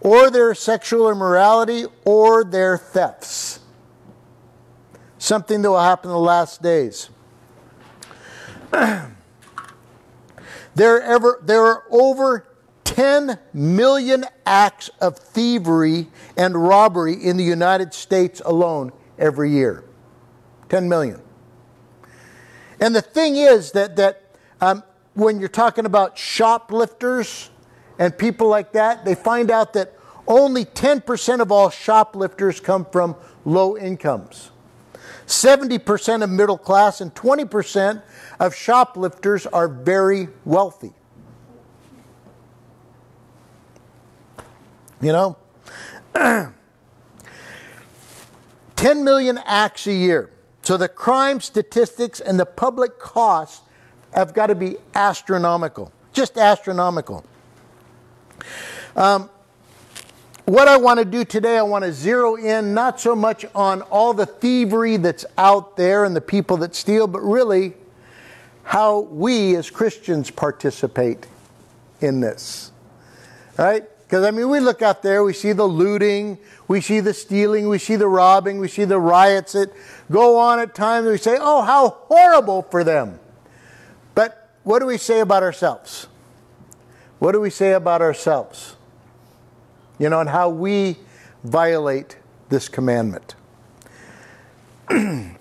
or 0.00 0.30
their 0.30 0.54
sexual 0.54 1.10
immorality 1.10 1.84
or 2.04 2.44
their 2.44 2.78
thefts. 2.78 3.60
Something 5.18 5.62
that 5.62 5.70
will 5.70 5.80
happen 5.80 6.10
in 6.10 6.14
the 6.14 6.20
last 6.20 6.62
days. 6.62 7.10
there, 8.72 9.10
ever, 11.02 11.40
there 11.42 11.64
are 11.64 11.84
over 11.90 12.46
10 12.84 13.38
million 13.52 14.24
acts 14.44 14.88
of 15.00 15.18
thievery 15.18 16.06
and 16.36 16.54
robbery 16.54 17.14
in 17.14 17.36
the 17.36 17.44
United 17.44 17.92
States 17.92 18.40
alone 18.44 18.92
every 19.18 19.50
year. 19.50 19.84
10 20.68 20.88
million. 20.88 21.20
And 22.80 22.94
the 22.94 23.02
thing 23.02 23.36
is 23.36 23.72
that, 23.72 23.96
that 23.96 24.22
um, 24.60 24.82
when 25.14 25.40
you're 25.40 25.48
talking 25.48 25.86
about 25.86 26.18
shoplifters 26.18 27.50
and 27.98 28.16
people 28.16 28.48
like 28.48 28.72
that, 28.72 29.04
they 29.04 29.14
find 29.14 29.50
out 29.50 29.72
that 29.74 29.92
only 30.26 30.64
10% 30.64 31.40
of 31.40 31.52
all 31.52 31.70
shoplifters 31.70 32.60
come 32.60 32.84
from 32.84 33.16
low 33.44 33.76
incomes. 33.76 34.50
70% 35.26 36.22
of 36.22 36.30
middle 36.30 36.58
class 36.58 37.00
and 37.00 37.14
20% 37.14 38.02
of 38.38 38.54
shoplifters 38.54 39.46
are 39.46 39.68
very 39.68 40.28
wealthy. 40.44 40.92
You 45.00 45.12
know? 45.12 45.36
10 48.76 49.04
million 49.04 49.38
acts 49.44 49.86
a 49.86 49.92
year. 49.92 50.30
So 50.62 50.76
the 50.76 50.88
crime 50.88 51.40
statistics 51.40 52.20
and 52.20 52.38
the 52.38 52.46
public 52.46 52.98
costs 52.98 53.62
have 54.12 54.34
got 54.34 54.46
to 54.46 54.54
be 54.54 54.76
astronomical. 54.94 55.92
Just 56.12 56.38
astronomical. 56.38 57.24
Um, 58.94 59.30
what 60.46 60.68
I 60.68 60.76
want 60.76 61.00
to 61.00 61.04
do 61.04 61.24
today, 61.24 61.58
I 61.58 61.62
want 61.62 61.84
to 61.84 61.92
zero 61.92 62.36
in 62.36 62.72
not 62.72 63.00
so 63.00 63.16
much 63.16 63.44
on 63.54 63.82
all 63.82 64.14
the 64.14 64.26
thievery 64.26 64.96
that's 64.96 65.26
out 65.36 65.76
there 65.76 66.04
and 66.04 66.14
the 66.14 66.20
people 66.20 66.56
that 66.58 66.74
steal, 66.74 67.08
but 67.08 67.20
really 67.20 67.74
how 68.62 69.00
we 69.00 69.56
as 69.56 69.70
Christians 69.70 70.30
participate 70.30 71.26
in 72.00 72.20
this. 72.20 72.70
Right? 73.58 73.84
Because, 74.06 74.24
I 74.24 74.30
mean, 74.30 74.48
we 74.48 74.60
look 74.60 74.82
out 74.82 75.02
there, 75.02 75.24
we 75.24 75.32
see 75.32 75.52
the 75.52 75.66
looting, 75.66 76.38
we 76.68 76.80
see 76.80 77.00
the 77.00 77.12
stealing, 77.12 77.68
we 77.68 77.78
see 77.78 77.96
the 77.96 78.06
robbing, 78.06 78.58
we 78.58 78.68
see 78.68 78.84
the 78.84 79.00
riots 79.00 79.54
that 79.54 79.72
go 80.12 80.38
on 80.38 80.60
at 80.60 80.76
times, 80.76 81.08
we 81.08 81.18
say, 81.18 81.38
oh, 81.40 81.62
how 81.62 81.88
horrible 81.88 82.62
for 82.62 82.84
them. 82.84 83.18
But 84.14 84.48
what 84.62 84.78
do 84.78 84.86
we 84.86 84.96
say 84.96 85.18
about 85.20 85.42
ourselves? 85.42 86.06
What 87.18 87.32
do 87.32 87.40
we 87.40 87.50
say 87.50 87.72
about 87.72 88.02
ourselves? 88.02 88.76
You 89.98 90.10
know, 90.10 90.20
and 90.20 90.28
how 90.28 90.50
we 90.50 90.96
violate 91.44 92.18
this 92.48 92.68
commandment. 92.68 93.34
the 94.88 95.32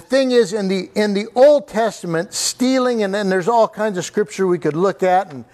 thing 0.00 0.30
is, 0.30 0.52
in 0.52 0.68
the, 0.68 0.90
in 0.94 1.14
the 1.14 1.26
Old 1.34 1.68
Testament, 1.68 2.32
stealing, 2.32 3.02
and 3.02 3.14
then 3.14 3.28
there's 3.28 3.48
all 3.48 3.68
kinds 3.68 3.98
of 3.98 4.04
scripture 4.04 4.46
we 4.46 4.58
could 4.58 4.76
look 4.76 5.02
at, 5.02 5.32
and 5.32 5.44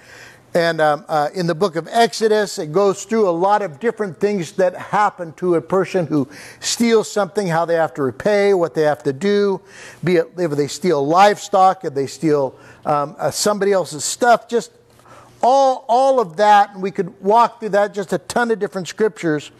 and 0.53 0.81
um, 0.81 1.05
uh, 1.09 1.29
in 1.33 1.47
the 1.47 1.55
book 1.55 1.77
of 1.77 1.87
Exodus, 1.90 2.59
it 2.59 2.73
goes 2.73 3.05
through 3.05 3.29
a 3.29 3.31
lot 3.31 3.62
of 3.62 3.79
different 3.79 4.19
things 4.19 4.53
that 4.53 4.75
happen 4.75 5.33
to 5.35 5.55
a 5.55 5.61
person 5.61 6.09
who 6.09 6.29
steals 6.59 7.11
something, 7.11 7.47
how 7.47 7.64
they 7.64 7.77
have 7.77 7.95
to 7.95 8.03
repay, 8.03 8.53
what 8.53 8.75
they 8.75 8.83
have 8.83 9.05
to 9.05 9.12
do, 9.12 9.61
be 10.03 10.16
it 10.16 10.33
if 10.37 10.51
they 10.53 10.66
steal 10.66 11.07
livestock, 11.07 11.85
if 11.85 11.95
they 11.95 12.09
steal 12.09 12.59
um, 12.85 13.16
uh, 13.19 13.31
somebody 13.31 13.73
else's 13.73 14.05
stuff, 14.05 14.49
just 14.49 14.73
all, 15.43 15.85
all 15.88 16.21
of 16.21 16.37
that. 16.37 16.75
And 16.75 16.83
we 16.83 16.90
could 16.90 17.21
walk 17.21 17.61
through 17.61 17.71
that, 17.71 17.95
just 17.95 18.12
a 18.12 18.19
ton 18.19 18.51
of 18.51 18.59
different 18.59 18.88
scriptures. 18.88 19.51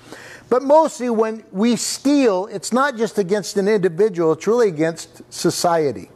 But 0.49 0.63
mostly 0.63 1.11
when 1.11 1.45
we 1.53 1.77
steal, 1.77 2.47
it's 2.47 2.73
not 2.73 2.97
just 2.97 3.19
against 3.19 3.57
an 3.57 3.69
individual, 3.69 4.33
it's 4.33 4.47
really 4.47 4.69
against 4.69 5.23
society. 5.33 6.11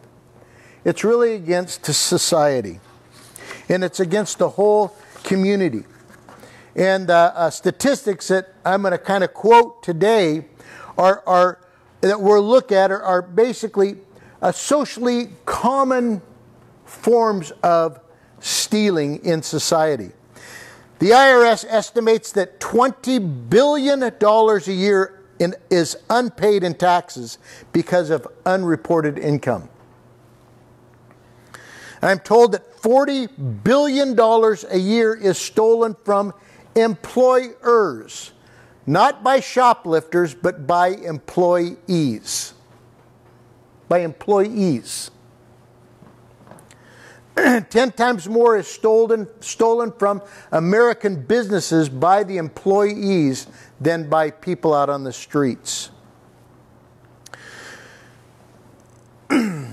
It's 0.84 1.04
really 1.04 1.34
against 1.34 1.86
society 1.86 2.80
and 3.68 3.84
it's 3.84 4.00
against 4.00 4.38
the 4.38 4.50
whole 4.50 4.96
community. 5.22 5.84
And 6.76 7.08
uh, 7.08 7.32
uh, 7.34 7.50
statistics 7.50 8.28
that 8.28 8.52
I'm 8.64 8.82
going 8.82 8.92
to 8.92 8.98
kind 8.98 9.24
of 9.24 9.32
quote 9.32 9.82
today 9.82 10.44
are, 10.98 11.22
are 11.26 11.60
that 12.00 12.20
we'll 12.20 12.42
look 12.42 12.72
at 12.72 12.90
are, 12.90 13.02
are 13.02 13.22
basically 13.22 13.96
a 14.42 14.52
socially 14.52 15.28
common 15.46 16.20
forms 16.94 17.50
of 17.62 18.00
stealing 18.40 19.24
in 19.24 19.42
society. 19.42 20.10
The 20.98 21.10
IRS 21.10 21.64
estimates 21.68 22.32
that 22.32 22.60
$20 22.60 23.50
billion 23.50 24.02
a 24.02 24.60
year 24.70 25.22
in, 25.38 25.54
is 25.70 25.96
unpaid 26.08 26.62
in 26.62 26.74
taxes 26.74 27.38
because 27.72 28.10
of 28.10 28.26
unreported 28.46 29.18
income. 29.18 29.68
I'm 32.00 32.18
told 32.18 32.52
that 32.52 32.76
$40 32.76 33.64
billion 33.64 34.18
a 34.18 34.78
year 34.78 35.14
is 35.14 35.38
stolen 35.38 35.96
from 36.04 36.34
employers, 36.74 38.32
not 38.86 39.24
by 39.24 39.40
shoplifters, 39.40 40.34
but 40.34 40.66
by 40.66 40.88
employees. 40.88 42.52
By 43.88 44.00
employees. 44.00 45.10
Ten 47.70 47.90
times 47.92 48.28
more 48.28 48.56
is 48.56 48.68
stolen, 48.68 49.28
stolen 49.40 49.92
from 49.92 50.22
American 50.52 51.22
businesses 51.22 51.88
by 51.88 52.22
the 52.22 52.36
employees 52.36 53.46
than 53.80 54.08
by 54.08 54.30
people 54.30 54.72
out 54.72 54.88
on 54.88 55.04
the 55.04 55.12
streets. 55.12 55.90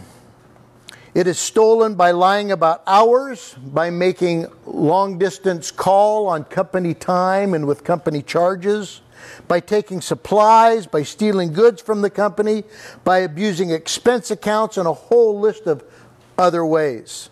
It 1.13 1.27
is 1.27 1.37
stolen 1.37 1.95
by 1.95 2.11
lying 2.11 2.53
about 2.53 2.83
hours, 2.87 3.53
by 3.55 3.89
making 3.89 4.47
long 4.65 5.17
distance 5.17 5.69
call 5.69 6.27
on 6.27 6.45
company 6.45 6.93
time 6.93 7.53
and 7.53 7.67
with 7.67 7.83
company 7.83 8.21
charges, 8.21 9.01
by 9.45 9.59
taking 9.59 9.99
supplies, 9.99 10.87
by 10.87 11.03
stealing 11.03 11.51
goods 11.51 11.81
from 11.81 12.01
the 12.01 12.09
company, 12.09 12.63
by 13.03 13.19
abusing 13.19 13.71
expense 13.71 14.31
accounts, 14.31 14.77
and 14.77 14.87
a 14.87 14.93
whole 14.93 15.37
list 15.37 15.67
of 15.67 15.83
other 16.37 16.65
ways. 16.65 17.29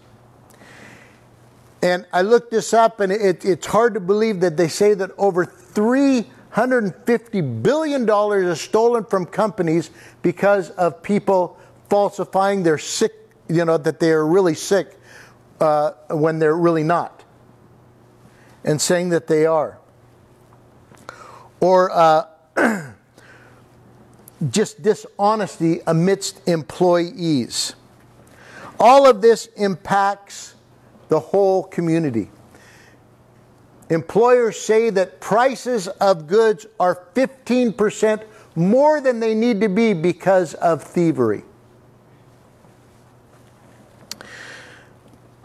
And 1.82 2.06
I 2.12 2.24
looked 2.24 2.52
this 2.52 2.74
up, 2.74 3.00
and 3.00 3.10
it, 3.12 3.46
it's 3.46 3.66
hard 3.66 3.94
to 3.94 4.00
believe 4.00 4.42
that 4.42 4.58
they 4.58 4.68
say 4.68 4.94
that 4.96 5.12
over 5.18 5.46
$350 5.46 7.64
billion 7.64 8.10
is 8.44 8.62
stolen 8.62 9.06
from 9.06 9.26
companies 9.26 9.92
because 10.22 10.72
of 10.72 11.02
people 11.02 11.58
falsifying 11.90 12.64
their 12.64 12.78
sick 12.78 13.14
you 13.50 13.66
know, 13.66 13.78
that 13.78 14.00
they 14.00 14.12
are 14.12 14.26
really 14.26 14.54
sick 14.54 14.98
uh, 15.60 15.92
when 16.10 16.40
they're 16.40 16.56
really 16.56 16.84
not, 16.84 17.24
and 18.64 18.80
saying 18.80 19.10
that 19.10 19.28
they 19.28 19.46
are. 19.46 19.80
Or 21.60 21.92
uh, 21.92 22.26
just 24.50 24.82
dishonesty 24.82 25.82
amidst 25.88 26.48
employees. 26.48 27.76
All 28.80 29.10
of 29.10 29.22
this 29.22 29.48
impacts 29.58 30.54
the 31.10 31.20
whole 31.20 31.64
community. 31.64 32.30
Employers 33.90 34.60
say 34.60 34.90
that 34.92 35.20
prices 35.20 35.88
of 35.88 36.28
goods 36.28 36.66
are 36.80 37.08
15% 37.16 38.24
more 38.56 39.02
than 39.02 39.20
they 39.20 39.34
need 39.34 39.62
to 39.62 39.70
be 39.70 39.94
because 39.94 40.54
of 40.56 40.84
thievery. 40.84 41.44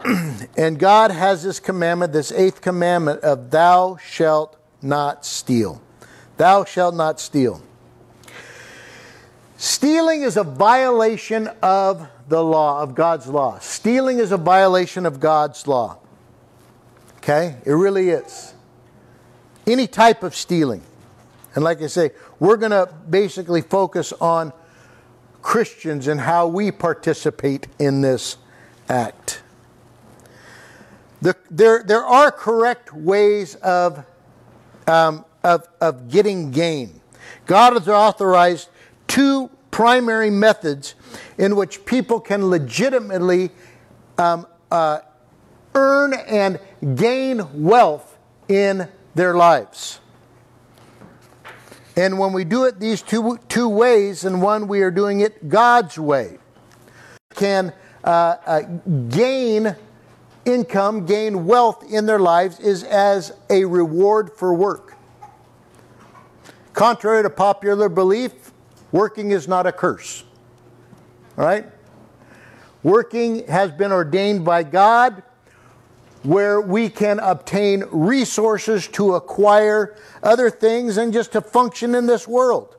and 0.57 0.77
God 0.77 1.09
has 1.09 1.43
this 1.43 1.59
commandment, 1.59 2.13
this 2.13 2.31
eighth 2.31 2.61
commandment 2.61 3.21
of 3.21 3.49
thou 3.49 3.97
shalt 3.97 4.57
not 4.81 5.25
steal. 5.25 5.81
Thou 6.37 6.65
shalt 6.65 6.93
not 6.93 7.19
steal. 7.19 7.63
Stealing 9.65 10.21
is 10.21 10.37
a 10.37 10.43
violation 10.43 11.47
of 11.63 12.07
the 12.29 12.43
law, 12.43 12.83
of 12.83 12.93
God's 12.93 13.25
law. 13.25 13.57
Stealing 13.57 14.19
is 14.19 14.31
a 14.31 14.37
violation 14.37 15.07
of 15.07 15.19
God's 15.19 15.65
law. 15.65 15.97
Okay? 17.17 17.55
It 17.65 17.71
really 17.71 18.09
is. 18.09 18.53
Any 19.65 19.87
type 19.87 20.21
of 20.21 20.35
stealing. 20.35 20.83
And 21.55 21.63
like 21.63 21.81
I 21.81 21.87
say, 21.87 22.11
we're 22.39 22.57
going 22.57 22.73
to 22.73 22.93
basically 23.09 23.61
focus 23.63 24.13
on 24.13 24.53
Christians 25.41 26.07
and 26.07 26.19
how 26.21 26.45
we 26.45 26.69
participate 26.69 27.65
in 27.79 28.01
this 28.01 28.37
act. 28.87 29.41
The, 31.23 31.35
there, 31.49 31.81
there 31.81 32.05
are 32.05 32.31
correct 32.31 32.93
ways 32.93 33.55
of, 33.55 34.05
um, 34.85 35.25
of, 35.43 35.67
of 35.81 36.11
getting 36.11 36.51
gain. 36.51 37.01
God 37.47 37.73
has 37.73 37.89
authorized 37.89 38.69
two 39.07 39.49
primary 39.75 40.29
methods 40.29 40.95
in 41.37 41.53
which 41.53 41.83
people 41.83 42.17
can 42.17 42.49
legitimately 42.49 43.49
um, 44.17 44.47
uh, 44.71 44.99
earn 45.73 46.13
and 46.13 46.57
gain 46.95 47.61
wealth 47.61 48.17
in 48.47 48.87
their 49.15 49.35
lives. 49.35 49.99
And 51.97 52.17
when 52.17 52.31
we 52.31 52.45
do 52.45 52.63
it 52.63 52.79
these 52.79 53.01
two, 53.01 53.37
two 53.49 53.67
ways, 53.67 54.23
and 54.23 54.41
one 54.41 54.69
we 54.69 54.81
are 54.81 54.91
doing 54.91 55.19
it 55.19 55.49
God's 55.49 55.99
way, 55.99 56.37
can 57.33 57.73
uh, 58.05 58.37
uh, 58.45 58.61
gain 59.09 59.75
income, 60.45 61.05
gain 61.05 61.45
wealth 61.45 61.83
in 61.91 62.05
their 62.05 62.19
lives 62.19 62.61
is 62.61 62.85
as 62.85 63.33
a 63.49 63.65
reward 63.65 64.31
for 64.31 64.53
work. 64.53 64.93
Contrary 66.71 67.23
to 67.23 67.29
popular 67.29 67.89
belief, 67.89 68.44
working 68.95 69.31
is 69.31 69.45
not 69.45 69.67
a 69.67 69.73
curse. 69.73 70.23
All 71.37 71.43
right? 71.43 71.65
Working 72.81 73.45
has 73.47 73.69
been 73.71 73.91
ordained 73.91 74.45
by 74.45 74.63
God 74.63 75.21
where 76.23 76.61
we 76.61 76.87
can 76.89 77.19
obtain 77.19 77.83
resources 77.91 78.87
to 78.87 79.15
acquire 79.15 79.97
other 80.23 80.49
things 80.49 80.95
and 80.95 81.11
just 81.11 81.33
to 81.33 81.41
function 81.41 81.93
in 81.93 82.05
this 82.05 82.25
world. 82.25 82.77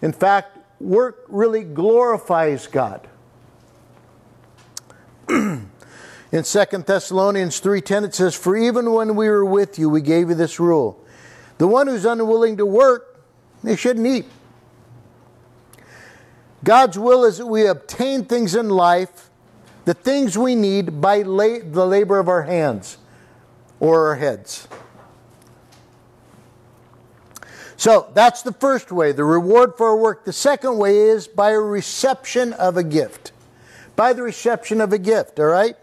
In 0.00 0.12
fact, 0.12 0.56
work 0.80 1.26
really 1.28 1.62
glorifies 1.62 2.66
God. 2.66 3.06
In 5.28 5.66
2 6.32 6.42
Thessalonians 6.86 7.60
3:10 7.60 8.04
it 8.04 8.14
says, 8.14 8.34
"For 8.34 8.56
even 8.56 8.92
when 8.92 9.14
we 9.14 9.28
were 9.28 9.44
with 9.44 9.78
you, 9.78 9.90
we 9.90 10.00
gave 10.00 10.30
you 10.30 10.34
this 10.34 10.58
rule: 10.58 10.96
the 11.58 11.66
one 11.66 11.86
who's 11.86 12.06
unwilling 12.06 12.56
to 12.56 12.64
work, 12.64 13.20
they 13.62 13.76
shouldn't 13.76 14.06
eat." 14.06 14.24
God's 16.70 16.96
will 16.96 17.24
is 17.24 17.38
that 17.38 17.46
we 17.46 17.66
obtain 17.66 18.24
things 18.24 18.54
in 18.54 18.68
life, 18.68 19.28
the 19.86 19.92
things 19.92 20.38
we 20.38 20.54
need 20.54 21.00
by 21.00 21.22
la- 21.22 21.58
the 21.64 21.84
labor 21.84 22.20
of 22.20 22.28
our 22.28 22.42
hands 22.42 22.96
or 23.80 24.06
our 24.06 24.14
heads. 24.14 24.68
So 27.76 28.12
that's 28.14 28.42
the 28.42 28.52
first 28.52 28.92
way, 28.92 29.10
the 29.10 29.24
reward 29.24 29.76
for 29.76 29.88
our 29.88 29.96
work. 29.96 30.24
The 30.24 30.32
second 30.32 30.78
way 30.78 30.96
is 30.96 31.26
by 31.26 31.50
a 31.50 31.58
reception 31.58 32.52
of 32.52 32.76
a 32.76 32.84
gift. 32.84 33.32
By 33.96 34.12
the 34.12 34.22
reception 34.22 34.80
of 34.80 34.92
a 34.92 34.98
gift, 34.98 35.40
all 35.40 35.46
right? 35.46 35.74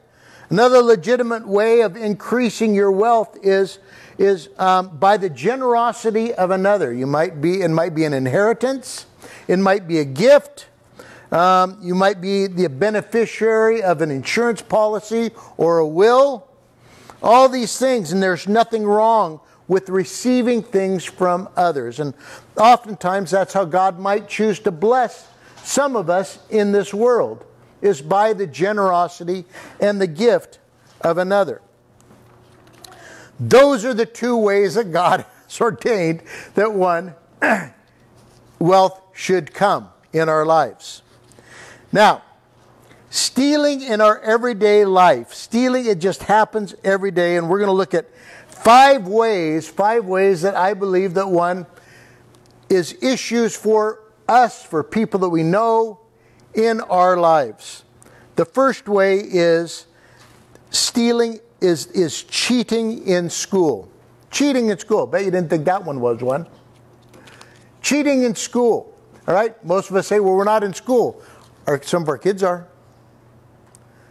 Another 0.49 0.81
legitimate 0.81 1.45
way 1.45 1.81
of 1.81 1.97
increasing 1.97 2.73
your 2.73 2.93
wealth 2.93 3.38
is, 3.43 3.79
is 4.17 4.47
um, 4.57 4.97
by 4.97 5.17
the 5.17 5.29
generosity 5.29 6.33
of 6.33 6.49
another. 6.49 6.93
You 6.93 7.07
might 7.07 7.41
be, 7.41 7.59
it 7.61 7.71
might 7.71 7.93
be 7.93 8.05
an 8.05 8.13
inheritance, 8.13 9.05
it 9.49 9.59
might 9.59 9.85
be 9.85 9.99
a 9.99 10.05
gift, 10.05 10.67
um, 11.32 11.78
you 11.82 11.93
might 11.93 12.21
be 12.21 12.47
the 12.47 12.69
beneficiary 12.69 13.84
of 13.84 14.01
an 14.01 14.11
insurance 14.11 14.61
policy 14.61 15.32
or 15.57 15.80
a 15.80 15.88
will. 15.88 16.47
All 17.21 17.49
these 17.49 17.78
things, 17.78 18.11
and 18.11 18.21
there's 18.21 18.47
nothing 18.47 18.86
wrong 18.86 19.39
with 19.67 19.89
receiving 19.89 20.63
things 20.63 21.03
from 21.03 21.49
others. 21.57 21.99
And 21.99 22.13
oftentimes 22.55 23.32
that's 23.32 23.53
how 23.53 23.65
God 23.65 23.99
might 23.99 24.30
choose 24.30 24.59
to 24.59 24.71
bless 24.71 25.28
some 25.63 25.95
of 25.95 26.09
us 26.09 26.39
in 26.49 26.71
this 26.71 26.93
world 26.93 27.43
is 27.82 28.01
by 28.01 28.34
the 28.34 28.47
generosity 28.47 29.45
and 29.82 29.99
the 29.99 30.07
gift 30.07 30.59
of 31.01 31.17
another. 31.17 31.61
Those 33.39 33.86
are 33.86 33.93
the 33.93 34.05
two 34.05 34.38
ways 34.38 34.75
that 34.75 34.91
God 34.91 35.25
has 35.43 35.61
ordained 35.61 36.23
that 36.55 36.73
one 36.73 37.13
wealth 38.59 39.01
should 39.13 39.53
come 39.53 39.89
in 40.13 40.30
our 40.30 40.45
lives. 40.45 41.01
Now, 41.91 42.23
stealing 43.09 43.81
in 43.81 44.01
our 44.01 44.19
everyday 44.19 44.85
life, 44.85 45.33
stealing 45.33 45.85
it 45.85 45.99
just 45.99 46.23
happens 46.23 46.75
every 46.83 47.11
day 47.11 47.38
and 47.38 47.49
we're 47.49 47.59
going 47.59 47.67
to 47.67 47.73
look 47.73 47.93
at 47.93 48.09
five 48.47 49.07
ways, 49.07 49.67
five 49.67 50.05
ways 50.05 50.41
that 50.41 50.55
I 50.55 50.73
believe 50.73 51.13
that 51.13 51.29
one 51.29 51.65
is 52.69 52.97
issues 53.01 53.55
for 53.55 54.01
us, 54.27 54.63
for 54.63 54.83
people 54.83 55.21
that 55.21 55.29
we 55.29 55.43
know, 55.43 55.99
in 56.53 56.81
our 56.81 57.17
lives. 57.17 57.83
The 58.35 58.45
first 58.45 58.88
way 58.89 59.19
is 59.19 59.85
stealing 60.69 61.39
is, 61.61 61.88
is 61.88 62.23
cheating 62.23 63.07
in 63.07 63.29
school. 63.29 63.89
Cheating 64.29 64.69
in 64.69 64.77
school. 64.77 65.07
Bet 65.07 65.25
you 65.25 65.31
didn't 65.31 65.49
think 65.49 65.65
that 65.65 65.83
one 65.83 65.99
was 65.99 66.21
one. 66.21 66.47
Cheating 67.81 68.23
in 68.23 68.35
school. 68.35 68.93
All 69.27 69.33
right? 69.33 69.63
Most 69.65 69.89
of 69.89 69.95
us 69.95 70.07
say, 70.07 70.19
well, 70.19 70.33
we're 70.33 70.43
not 70.43 70.63
in 70.63 70.73
school. 70.73 71.21
Or 71.68 71.82
some 71.84 72.01
of 72.01 72.09
our 72.09 72.18
kids 72.18 72.41
are. 72.41 72.65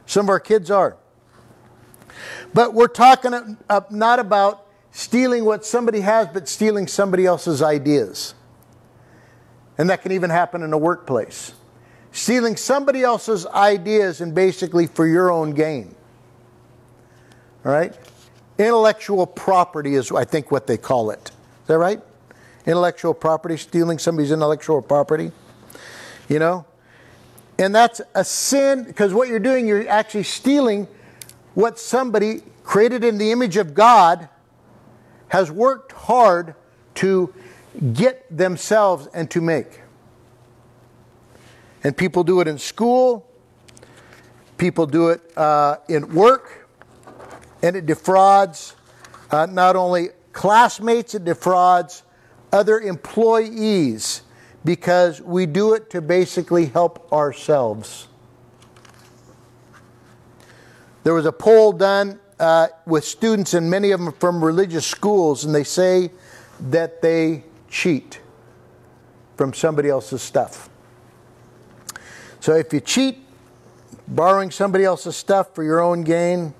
Some 0.04 0.26
of 0.26 0.30
our 0.30 0.40
kids 0.40 0.70
are. 0.70 0.96
But 2.54 2.74
we're 2.74 2.86
talking 2.86 3.56
not 3.90 4.18
about 4.18 4.66
stealing 4.92 5.44
what 5.44 5.64
somebody 5.64 6.00
has, 6.00 6.28
but 6.28 6.48
stealing 6.48 6.86
somebody 6.86 7.26
else's 7.26 7.62
ideas. 7.62 8.34
And 9.78 9.90
that 9.90 10.02
can 10.02 10.12
even 10.12 10.30
happen 10.30 10.62
in 10.62 10.72
a 10.72 10.78
workplace. 10.78 11.52
Stealing 12.12 12.56
somebody 12.56 13.02
else's 13.02 13.46
ideas 13.46 14.20
and 14.20 14.34
basically 14.34 14.86
for 14.86 15.06
your 15.06 15.30
own 15.30 15.50
gain. 15.50 15.94
All 17.64 17.72
right? 17.72 17.94
Intellectual 18.58 19.26
property 19.26 19.96
is, 19.96 20.10
I 20.12 20.24
think, 20.24 20.50
what 20.50 20.66
they 20.66 20.78
call 20.78 21.10
it. 21.10 21.30
Is 21.62 21.66
that 21.66 21.78
right? 21.78 22.00
Intellectual 22.64 23.12
property, 23.12 23.58
stealing 23.58 23.98
somebody's 23.98 24.30
intellectual 24.30 24.80
property. 24.80 25.30
You 26.28 26.38
know? 26.38 26.64
And 27.58 27.74
that's 27.74 28.00
a 28.14 28.24
sin 28.24 28.84
because 28.84 29.14
what 29.14 29.28
you're 29.28 29.38
doing, 29.38 29.66
you're 29.66 29.88
actually 29.88 30.24
stealing 30.24 30.86
what 31.54 31.78
somebody 31.78 32.42
created 32.64 33.02
in 33.02 33.16
the 33.16 33.32
image 33.32 33.56
of 33.56 33.72
God 33.72 34.28
has 35.28 35.50
worked 35.50 35.92
hard 35.92 36.54
to 36.96 37.32
get 37.92 38.24
themselves 38.36 39.08
and 39.14 39.30
to 39.30 39.40
make. 39.40 39.80
And 41.82 41.96
people 41.96 42.24
do 42.24 42.40
it 42.40 42.48
in 42.48 42.58
school, 42.58 43.26
people 44.58 44.86
do 44.86 45.10
it 45.10 45.20
uh, 45.36 45.76
in 45.88 46.14
work, 46.14 46.68
and 47.62 47.76
it 47.76 47.86
defrauds 47.86 48.74
uh, 49.30 49.46
not 49.46 49.76
only 49.76 50.08
classmates, 50.32 51.14
it 51.14 51.24
defrauds 51.24 52.02
other 52.52 52.80
employees 52.80 54.22
because 54.66 55.22
we 55.22 55.46
do 55.46 55.74
it 55.74 55.90
to 55.90 56.02
basically 56.02 56.66
help 56.66 57.12
ourselves. 57.12 58.08
There 61.04 61.14
was 61.14 61.24
a 61.24 61.30
poll 61.30 61.72
done 61.72 62.18
uh, 62.40 62.66
with 62.84 63.04
students, 63.04 63.54
and 63.54 63.70
many 63.70 63.92
of 63.92 64.00
them 64.00 64.12
from 64.14 64.44
religious 64.44 64.84
schools, 64.84 65.44
and 65.44 65.54
they 65.54 65.62
say 65.62 66.10
that 66.58 67.00
they 67.00 67.44
cheat 67.70 68.18
from 69.36 69.54
somebody 69.54 69.88
else's 69.88 70.20
stuff. 70.20 70.68
So 72.40 72.56
if 72.56 72.72
you 72.72 72.80
cheat, 72.80 73.18
borrowing 74.08 74.50
somebody 74.50 74.82
else's 74.82 75.16
stuff 75.16 75.54
for 75.54 75.62
your 75.62 75.80
own 75.80 76.02
gain, 76.02 76.54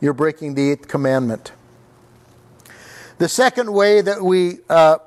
you're 0.00 0.12
breaking 0.12 0.54
the 0.54 0.72
eighth 0.72 0.88
commandment. 0.88 1.52
The 3.18 3.28
second 3.28 3.72
way 3.72 4.00
that 4.00 4.20
we 4.20 4.58
uh, 4.68 4.98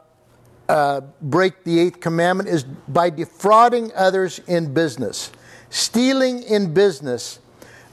uh, 0.70 1.02
break 1.22 1.64
the 1.64 1.80
eighth 1.80 2.00
commandment 2.00 2.50
is 2.50 2.64
by 2.64 3.10
defrauding 3.10 3.92
others 3.96 4.40
in 4.48 4.74
business. 4.74 5.32
Stealing 5.70 6.44
in 6.44 6.74
business 6.74 7.40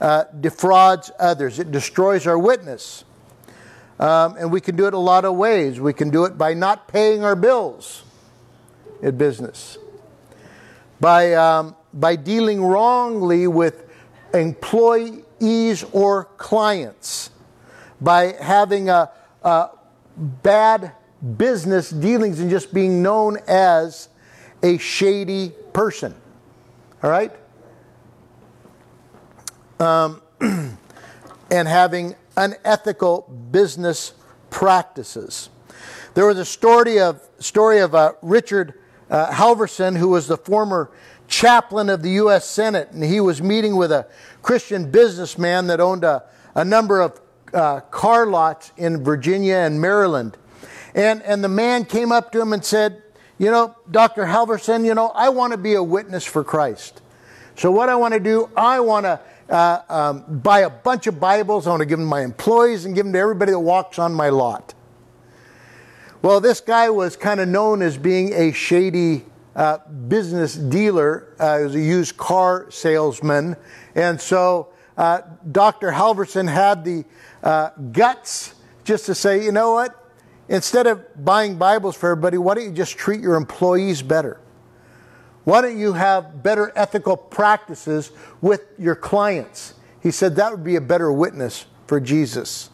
uh, 0.01 0.25
defrauds 0.39 1.11
others, 1.19 1.59
it 1.59 1.71
destroys 1.71 2.27
our 2.27 2.37
witness. 2.37 3.03
Um, 3.99 4.35
and 4.37 4.51
we 4.51 4.59
can 4.59 4.75
do 4.75 4.87
it 4.87 4.93
a 4.93 4.99
lot 4.99 5.23
of 5.23 5.35
ways. 5.35 5.79
We 5.79 5.93
can 5.93 6.09
do 6.09 6.25
it 6.25 6.37
by 6.37 6.53
not 6.53 6.87
paying 6.87 7.23
our 7.23 7.35
bills 7.35 8.03
in 9.01 9.17
business, 9.17 9.77
by, 10.99 11.33
um, 11.33 11.75
by 11.93 12.17
dealing 12.17 12.61
wrongly 12.61 13.47
with 13.47 13.89
employees 14.33 15.85
or 15.93 16.25
clients, 16.37 17.29
by 18.01 18.33
having 18.41 18.89
a, 18.89 19.09
a 19.43 19.69
bad 20.17 20.91
business 21.37 21.89
dealings 21.89 22.39
and 22.39 22.49
just 22.49 22.73
being 22.73 23.01
known 23.01 23.37
as 23.47 24.09
a 24.63 24.77
shady 24.77 25.51
person. 25.73 26.13
All 27.03 27.09
right? 27.09 27.31
Um, 29.79 30.21
and 30.41 31.67
having 31.67 32.15
unethical 32.37 33.21
business 33.51 34.13
practices. 34.49 35.49
There 36.13 36.25
was 36.25 36.39
a 36.39 36.45
story 36.45 36.99
of, 36.99 37.21
story 37.39 37.79
of 37.79 37.93
uh, 37.93 38.13
Richard 38.21 38.75
uh, 39.09 39.31
Halverson, 39.31 39.97
who 39.97 40.09
was 40.09 40.27
the 40.27 40.37
former 40.37 40.91
chaplain 41.27 41.89
of 41.89 42.01
the 42.01 42.11
U.S. 42.11 42.49
Senate, 42.49 42.91
and 42.91 43.03
he 43.03 43.19
was 43.19 43.41
meeting 43.41 43.75
with 43.75 43.91
a 43.91 44.07
Christian 44.41 44.91
businessman 44.91 45.67
that 45.67 45.79
owned 45.79 46.03
a, 46.03 46.23
a 46.55 46.63
number 46.63 47.01
of 47.01 47.19
uh, 47.53 47.81
car 47.81 48.27
lots 48.27 48.71
in 48.77 49.03
Virginia 49.03 49.55
and 49.55 49.79
Maryland. 49.79 50.37
And, 50.95 51.21
and 51.23 51.43
the 51.43 51.49
man 51.49 51.85
came 51.85 52.11
up 52.11 52.31
to 52.31 52.41
him 52.41 52.53
and 52.53 52.63
said, 52.63 53.03
You 53.37 53.51
know, 53.51 53.75
Dr. 53.91 54.25
Halverson, 54.25 54.85
you 54.85 54.95
know, 54.95 55.09
I 55.09 55.29
want 55.29 55.51
to 55.51 55.57
be 55.57 55.73
a 55.75 55.83
witness 55.83 56.23
for 56.23 56.43
Christ. 56.43 57.01
So, 57.55 57.69
what 57.69 57.89
I 57.89 57.95
want 57.95 58.13
to 58.13 58.19
do, 58.19 58.49
I 58.55 58.79
want 58.79 59.05
to 59.05 59.19
uh, 59.49 59.81
um, 59.89 60.39
buy 60.39 60.61
a 60.61 60.69
bunch 60.69 61.05
of 61.07 61.19
Bibles. 61.19 61.67
I 61.67 61.71
want 61.71 61.81
to 61.81 61.85
give 61.85 61.99
them 61.99 62.07
to 62.07 62.09
my 62.09 62.23
employees 62.23 62.85
and 62.85 62.95
give 62.95 63.05
them 63.05 63.13
to 63.13 63.19
everybody 63.19 63.51
that 63.51 63.59
walks 63.59 63.99
on 63.99 64.13
my 64.13 64.29
lot. 64.29 64.73
Well, 66.21 66.39
this 66.39 66.61
guy 66.61 66.89
was 66.89 67.15
kind 67.15 67.39
of 67.39 67.47
known 67.47 67.81
as 67.81 67.97
being 67.97 68.33
a 68.33 68.51
shady 68.51 69.25
uh, 69.55 69.77
business 70.07 70.55
dealer. 70.55 71.27
Uh, 71.37 71.59
he 71.59 71.63
was 71.65 71.75
a 71.75 71.81
used 71.81 72.17
car 72.17 72.71
salesman. 72.71 73.55
And 73.93 74.19
so 74.19 74.69
uh, 74.97 75.21
Dr. 75.51 75.91
Halverson 75.91 76.49
had 76.51 76.83
the 76.83 77.05
uh, 77.43 77.69
guts 77.91 78.55
just 78.85 79.05
to 79.05 79.15
say, 79.15 79.43
you 79.43 79.51
know 79.51 79.73
what? 79.73 80.04
Instead 80.47 80.87
of 80.87 81.25
buying 81.25 81.57
Bibles 81.57 81.95
for 81.95 82.11
everybody, 82.11 82.37
why 82.37 82.53
don't 82.53 82.65
you 82.65 82.71
just 82.71 82.97
treat 82.97 83.21
your 83.21 83.35
employees 83.35 84.01
better? 84.01 84.39
Why 85.43 85.61
don't 85.61 85.77
you 85.77 85.93
have 85.93 86.43
better 86.43 86.71
ethical 86.75 87.17
practices 87.17 88.11
with 88.41 88.65
your 88.77 88.95
clients? 88.95 89.73
He 90.01 90.11
said 90.11 90.35
that 90.35 90.51
would 90.51 90.63
be 90.63 90.75
a 90.75 90.81
better 90.81 91.11
witness 91.11 91.65
for 91.87 91.99
Jesus 91.99 92.69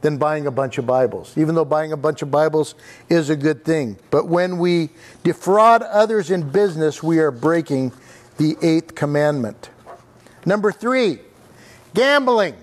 than 0.00 0.18
buying 0.18 0.46
a 0.46 0.50
bunch 0.50 0.78
of 0.78 0.86
Bibles, 0.86 1.36
even 1.36 1.54
though 1.54 1.64
buying 1.64 1.92
a 1.92 1.96
bunch 1.96 2.22
of 2.22 2.30
Bibles 2.30 2.74
is 3.08 3.30
a 3.30 3.36
good 3.36 3.64
thing. 3.64 3.98
But 4.10 4.28
when 4.28 4.58
we 4.58 4.90
defraud 5.24 5.82
others 5.82 6.30
in 6.30 6.50
business, 6.50 7.02
we 7.02 7.18
are 7.18 7.30
breaking 7.30 7.92
the 8.36 8.56
eighth 8.62 8.94
commandment. 8.94 9.70
Number 10.44 10.70
three, 10.70 11.18
gambling. 11.94 12.54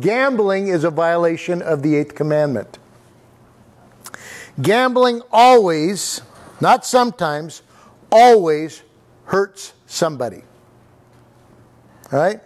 Gambling 0.00 0.68
is 0.68 0.82
a 0.82 0.90
violation 0.90 1.62
of 1.62 1.82
the 1.82 1.94
eighth 1.94 2.14
commandment. 2.14 2.78
Gambling 4.60 5.22
always, 5.30 6.20
not 6.60 6.84
sometimes, 6.84 7.62
always 8.10 8.82
hurts 9.26 9.72
somebody. 9.86 10.42
All 12.12 12.18
right? 12.18 12.40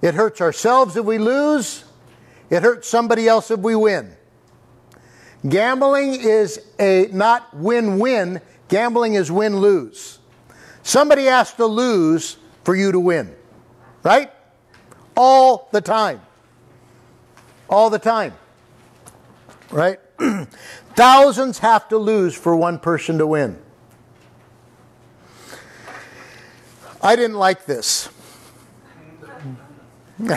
It 0.00 0.14
hurts 0.14 0.40
ourselves 0.40 0.96
if 0.96 1.04
we 1.04 1.18
lose, 1.18 1.84
it 2.48 2.62
hurts 2.62 2.88
somebody 2.88 3.28
else 3.28 3.50
if 3.50 3.60
we 3.60 3.76
win. 3.76 4.16
Gambling 5.46 6.14
is 6.20 6.60
a 6.78 7.08
not 7.12 7.54
win 7.54 7.98
win, 7.98 8.40
gambling 8.68 9.14
is 9.14 9.30
win 9.30 9.58
lose. 9.58 10.18
Somebody 10.82 11.24
has 11.24 11.52
to 11.54 11.66
lose 11.66 12.38
for 12.64 12.74
you 12.74 12.92
to 12.92 13.00
win, 13.00 13.34
right? 14.02 14.32
All 15.16 15.68
the 15.72 15.80
time 15.82 16.20
all 17.70 17.88
the 17.88 17.98
time. 17.98 18.34
Right? 19.70 19.98
Thousands 20.94 21.60
have 21.60 21.88
to 21.88 21.96
lose 21.96 22.34
for 22.34 22.54
one 22.54 22.78
person 22.78 23.16
to 23.18 23.26
win. 23.26 23.56
I 27.00 27.16
didn't 27.16 27.38
like 27.38 27.64
this. 27.64 28.10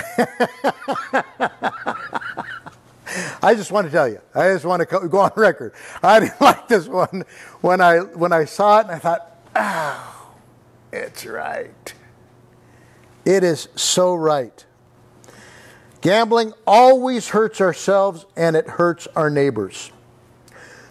I 3.44 3.54
just 3.54 3.72
want 3.72 3.86
to 3.86 3.92
tell 3.92 4.08
you. 4.08 4.22
I 4.34 4.54
just 4.54 4.64
want 4.64 4.80
to 4.80 5.08
go 5.10 5.20
on 5.20 5.32
record. 5.36 5.74
I 6.02 6.22
didn't 6.22 6.40
like 6.42 6.70
this 6.70 6.88
one 6.88 7.26
when 7.60 7.82
I 7.82 8.00
when 8.00 8.32
I 8.32 8.46
saw 8.46 8.80
it 8.80 8.84
and 8.84 8.92
I 8.92 9.00
thought, 9.00 9.38
"Oh, 9.56 10.32
it's 10.94 11.26
right. 11.26 11.94
It 13.26 13.44
is 13.44 13.68
so 13.76 14.16
right." 14.16 14.66
Gambling 16.04 16.52
always 16.68 17.30
hurts 17.30 17.62
ourselves 17.62 18.26
and 18.36 18.58
it 18.58 18.68
hurts 18.68 19.08
our 19.16 19.30
neighbors. 19.30 19.90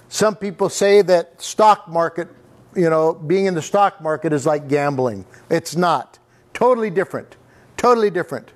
Some 0.09 0.35
people 0.35 0.71
say 0.71 1.03
that 1.03 1.43
stock 1.43 1.87
market, 1.87 2.29
you 2.75 2.89
know, 2.89 3.13
being 3.13 3.45
in 3.45 3.53
the 3.53 3.61
stock 3.61 4.01
market 4.01 4.33
is 4.33 4.47
like 4.47 4.69
gambling. 4.69 5.27
It's 5.51 5.77
not. 5.77 6.19
Totally 6.55 6.89
different. 6.89 7.37
Totally 7.77 8.09
different. 8.09 8.53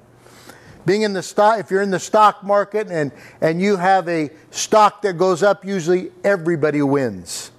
Being 0.87 1.03
in 1.03 1.13
the 1.13 1.23
stock, 1.23 1.61
if 1.61 1.71
you're 1.71 1.83
in 1.83 1.91
the 1.91 2.01
stock 2.01 2.43
market 2.43 2.89
and, 2.89 3.13
and 3.43 3.61
you 3.61 3.77
have 3.77 4.09
a 4.09 4.31
stock 4.51 5.03
that 5.03 5.19
goes 5.19 5.43
up, 5.43 5.63
usually 5.63 6.11
everybody 6.25 6.81
wins. 6.81 7.51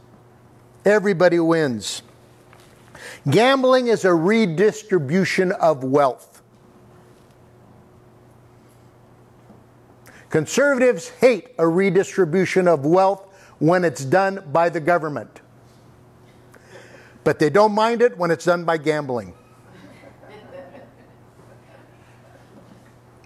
Everybody 0.85 1.39
wins. 1.39 2.01
Gambling 3.29 3.89
is 3.89 4.05
a 4.05 4.13
redistribution 4.13 5.51
of 5.51 5.83
wealth. 5.83 6.36
Conservatives 10.29 11.09
hate 11.09 11.49
a 11.57 11.67
redistribution 11.67 12.67
of 12.67 12.85
wealth 12.85 13.25
when 13.59 13.85
it's 13.85 14.03
done 14.03 14.43
by 14.51 14.69
the 14.69 14.79
government. 14.79 15.41
But 17.23 17.39
they 17.39 17.49
don't 17.49 17.73
mind 17.73 18.01
it 18.01 18.17
when 18.17 18.31
it's 18.31 18.45
done 18.45 18.63
by 18.63 18.77
gambling. 18.77 19.33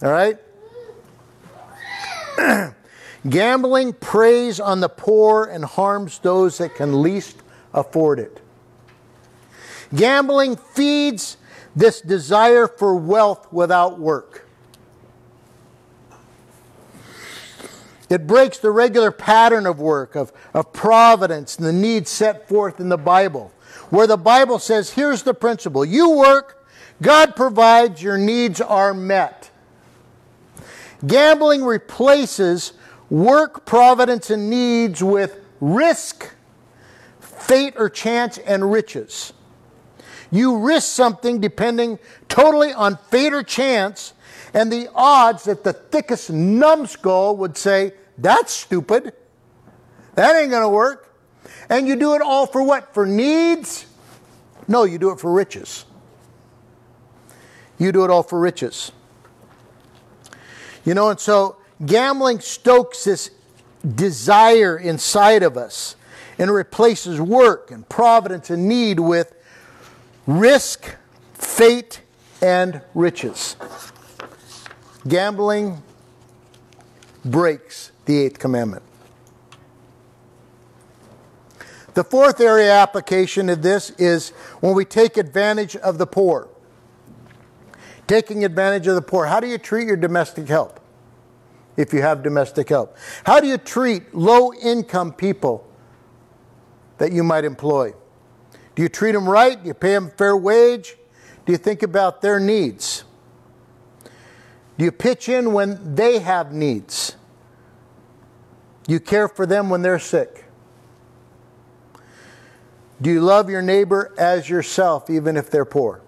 All 0.04 0.12
right? 0.12 0.40
Gambling 3.30 3.94
preys 3.94 4.60
on 4.60 4.80
the 4.80 4.90
poor 4.90 5.46
and 5.46 5.64
harms 5.64 6.18
those 6.20 6.58
that 6.58 6.74
can 6.74 7.04
least 7.04 7.38
afford 7.74 8.18
it. 8.20 8.42
Gambling 9.94 10.56
feeds 10.56 11.38
this 11.76 12.02
desire 12.02 12.68
for 12.68 12.96
wealth 12.96 13.52
without 13.54 14.00
work. 14.00 14.48
It 18.12 18.28
breaks 18.28 18.58
the 18.58 18.72
regular 18.72 19.10
pattern 19.10 19.66
of 19.66 19.80
work, 19.80 20.16
of, 20.16 20.34
of 20.54 20.74
providence, 20.74 21.56
and 21.58 21.66
the 21.66 21.72
needs 21.72 22.10
set 22.10 22.50
forth 22.50 22.82
in 22.82 22.90
the 22.90 22.98
Bible, 22.98 23.54
where 23.90 24.06
the 24.06 24.18
Bible 24.18 24.60
says, 24.60 24.90
here's 24.90 25.24
the 25.24 25.34
principle 25.34 25.86
you 25.86 26.10
work, 26.18 26.68
God 27.02 27.38
provides, 27.38 28.04
your 28.04 28.18
needs 28.18 28.60
are 28.60 28.94
met. 28.94 29.50
Gambling 31.08 31.64
replaces 31.64 32.74
work, 33.10 33.66
providence, 33.66 34.30
and 34.30 34.50
needs 34.50 35.02
with 35.02 35.40
risk, 35.62 36.34
fate, 37.22 37.76
or 37.78 37.90
chance, 37.90 38.38
and 38.40 38.74
riches. 38.74 39.32
You 40.32 40.58
risk 40.58 40.94
something 40.94 41.40
depending 41.40 41.98
totally 42.28 42.74
on 42.74 42.98
fate 43.10 43.34
or 43.34 43.42
chance, 43.42 44.12
and 44.54 44.70
the 44.70 44.90
odds 44.94 45.46
that 45.46 45.64
the 45.64 45.72
thickest 45.72 46.30
numbskull 46.30 47.38
would 47.38 47.58
say, 47.58 47.94
That's 48.18 48.54
stupid. 48.54 49.14
That 50.16 50.36
ain't 50.36 50.52
going 50.52 50.64
to 50.64 50.70
work. 50.70 51.16
And 51.70 51.88
you 51.88 51.96
do 51.96 52.16
it 52.16 52.22
all 52.22 52.46
for 52.46 52.62
what? 52.62 52.94
For 52.94 53.06
needs? 53.06 53.86
No, 54.68 54.84
you 54.84 54.98
do 54.98 55.12
it 55.12 55.20
for 55.20 55.32
riches. 55.32 55.86
You 57.78 57.92
do 57.92 58.04
it 58.04 58.12
all 58.12 58.24
for 58.24 58.40
riches. 58.40 58.92
You 60.86 60.94
know, 60.94 61.10
and 61.10 61.20
so 61.20 61.58
gambling 61.86 62.40
stokes 62.40 63.06
this 63.06 63.32
desire 63.96 64.78
inside 64.78 65.44
of 65.44 65.58
us 65.58 65.96
and 66.38 66.52
replaces 66.52 67.20
work 67.20 67.72
and 67.72 67.88
providence 67.88 68.50
and 68.50 68.68
need 68.68 69.00
with 69.00 69.34
risk, 70.28 70.96
fate, 71.34 72.02
and 72.42 72.82
riches. 72.94 73.56
Gambling 75.08 75.82
breaks 77.26 77.91
the 78.06 78.18
eighth 78.18 78.40
commandment. 78.40 78.84
The 81.94 82.04
fourth 82.04 82.40
area 82.40 82.72
application 82.72 83.50
of 83.50 83.62
this 83.62 83.90
is 83.92 84.30
when 84.62 84.76
we 84.76 84.86
take 84.86 85.18
advantage 85.18 85.76
of 85.76 85.98
the 85.98 86.08
poor. 86.08 86.48
Taking 88.08 88.46
advantage 88.46 88.88
of 88.88 88.96
the 88.96 89.02
poor. 89.02 89.26
How 89.26 89.40
do 89.40 89.48
you 89.48 89.58
treat 89.58 89.88
your 89.88 89.98
domestic 89.98 90.48
help? 90.48 90.80
If 91.78 91.94
you 91.94 92.02
have 92.02 92.24
domestic 92.24 92.70
help. 92.70 92.98
How 93.26 93.40
do 93.40 93.48
you 93.48 93.58
treat 93.58 94.14
low 94.14 94.54
income 94.54 95.14
people 95.14 95.68
that 96.98 97.12
you 97.12 97.24
might 97.24 97.46
employ? 97.46 97.94
Do 98.76 98.84
you 98.84 98.90
treat 98.90 99.14
them 99.14 99.28
right? 99.28 99.62
Do 99.62 99.68
you 99.68 99.74
pay 99.74 99.94
them 99.94 100.12
fair 100.18 100.36
wage? 100.36 100.96
Do 101.46 101.52
you 101.52 101.58
think 101.58 101.84
about 101.84 102.22
their 102.22 102.40
needs? 102.40 103.04
Do 104.78 104.86
you 104.86 104.92
pitch 104.92 105.28
in 105.28 105.54
when 105.54 105.96
they 105.96 106.20
have 106.20 106.54
needs? 106.54 107.16
Do 108.84 108.94
you 108.94 109.00
care 109.00 109.28
for 109.28 109.46
them 109.46 109.70
when 109.70 109.82
they're 109.82 110.00
sick? 110.00 110.46
Do 113.02 113.10
you 113.10 113.22
love 113.22 113.50
your 113.50 113.62
neighbor 113.62 114.14
as 114.18 114.50
yourself, 114.50 115.10
even 115.10 115.36
if 115.36 115.50
they're 115.50 115.66
poor? 115.66 116.02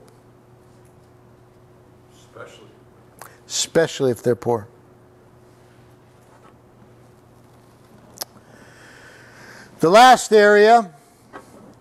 Especially. 2.13 2.67
Especially 3.47 4.11
if 4.11 4.21
they're 4.21 4.35
poor. 4.35 4.67
The 9.79 9.89
last 9.89 10.31
area 10.31 10.93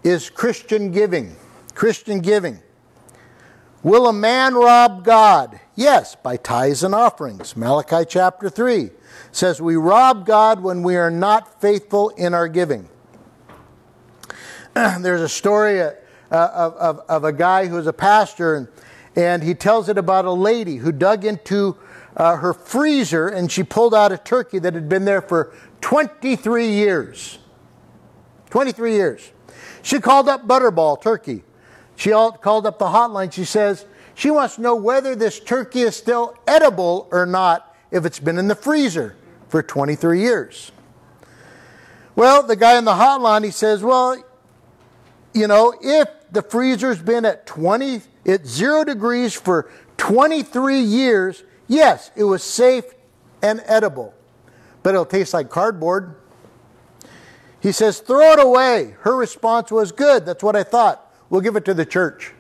is 0.03 0.29
Christian 0.29 0.91
giving. 0.91 1.37
Christian 1.75 2.21
giving. 2.21 2.59
Will 3.83 4.09
a 4.09 4.13
man 4.13 4.55
rob 4.55 5.05
God? 5.05 5.61
Yes, 5.83 6.15
by 6.15 6.37
tithes 6.37 6.85
and 6.85 6.95
offerings. 6.95 7.57
Malachi 7.57 8.05
chapter 8.09 8.49
3 8.49 8.91
says 9.33 9.61
we 9.61 9.75
rob 9.75 10.25
God 10.25 10.63
when 10.63 10.85
we 10.85 10.95
are 10.95 11.11
not 11.11 11.61
faithful 11.61 12.11
in 12.11 12.35
our 12.35 12.47
giving. 12.47 12.89
There's 14.75 15.23
a 15.23 15.29
story 15.29 15.81
uh, 15.81 15.91
of, 16.31 16.75
of, 16.75 17.01
of, 17.09 17.25
a 17.25 17.33
guy 17.33 17.67
who's 17.67 17.89
a 17.89 17.93
pastor, 17.93 18.55
and, 18.55 18.69
and 19.17 19.43
he 19.43 19.55
tells 19.55 19.89
it 19.89 19.99
about 19.99 20.25
a 20.25 20.31
lady 20.31 20.77
who 20.77 20.93
dug 20.93 21.25
into 21.25 21.77
uh, 22.17 22.37
her 22.37 22.55
freezer 22.55 23.27
and 23.27 23.51
she 23.51 23.65
pulled 23.65 23.93
out 23.93 24.13
a 24.13 24.19
turkey 24.19 24.61
that 24.61 24.75
had 24.75 24.89
been 24.89 25.05
there 25.05 25.21
for 25.21 25.53
23 25.81 26.69
years. 26.69 27.41
23 28.51 28.93
years. 28.93 29.33
She 29.83 29.99
called 29.99 30.29
up 30.29 30.47
Butterball 30.47 31.03
Turkey. 31.03 31.43
She 31.97 32.11
called 32.11 32.67
up 32.67 32.79
the 32.79 32.87
hotline. 32.87 33.33
She 33.33 33.45
says 33.45 33.85
she 34.15 34.31
wants 34.31 34.57
to 34.57 34.63
know 34.63 34.75
whether 34.75 35.15
this 35.15 35.41
turkey 35.41 35.83
is 35.83 35.97
still 35.97 36.37
edible 36.47 37.09
or 37.11 37.27
not 37.27 37.75
if 37.91 38.05
it's 38.05 38.19
been 38.19 38.39
in 38.39 38.49
the 38.49 38.55
freezer 38.55 39.17
for 39.49 39.63
23 39.63 40.21
years. 40.21 40.73
Well, 42.15 42.43
the 42.43 42.57
guy 42.57 42.77
on 42.77 42.85
the 42.85 42.93
hotline, 42.93 43.45
he 43.45 43.51
says, 43.51 43.83
well, 43.83 44.23
you 45.33 45.47
know, 45.47 45.75
if 45.81 46.09
the 46.31 46.43
freezer's 46.43 47.01
been 47.01 47.25
at 47.25 47.47
20, 47.47 48.03
at 48.27 48.47
zero 48.47 48.85
degrees 48.85 49.35
for 49.35 49.71
23 49.97 50.81
years, 50.81 51.45
yes, 51.69 52.11
it 52.17 52.25
was 52.25 52.43
safe 52.43 52.85
and 53.43 53.63
edible, 53.67 54.15
but 54.83 54.91
it'll 54.91 55.07
taste 55.07 55.33
like 55.33 55.49
cardboard. 55.49 56.17
He 57.61 57.73
says, 57.73 58.01
throw 58.01 58.33
it 58.33 58.41
away. 58.41 58.95
Her 59.01 59.17
response 59.17 59.71
was, 59.71 59.93
good, 59.93 60.27
that's 60.27 60.43
what 60.43 60.57
I 60.57 60.65
thought. 60.65 61.15
We'll 61.31 61.41
give 61.41 61.57
it 61.57 61.65
to 61.67 61.75
the 61.75 61.87
church. 61.87 62.33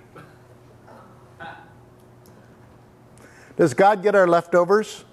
Does 3.56 3.74
God 3.74 4.02
get 4.02 4.14
our 4.14 4.26
leftovers? 4.26 5.04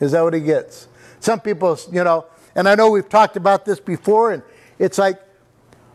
Is 0.00 0.12
that 0.12 0.22
what 0.22 0.34
he 0.34 0.40
gets? 0.40 0.88
Some 1.20 1.40
people, 1.40 1.78
you 1.90 2.04
know, 2.04 2.26
and 2.54 2.68
I 2.68 2.74
know 2.74 2.90
we've 2.90 3.08
talked 3.08 3.36
about 3.36 3.64
this 3.64 3.80
before, 3.80 4.32
and 4.32 4.42
it's 4.78 4.98
like, 4.98 5.20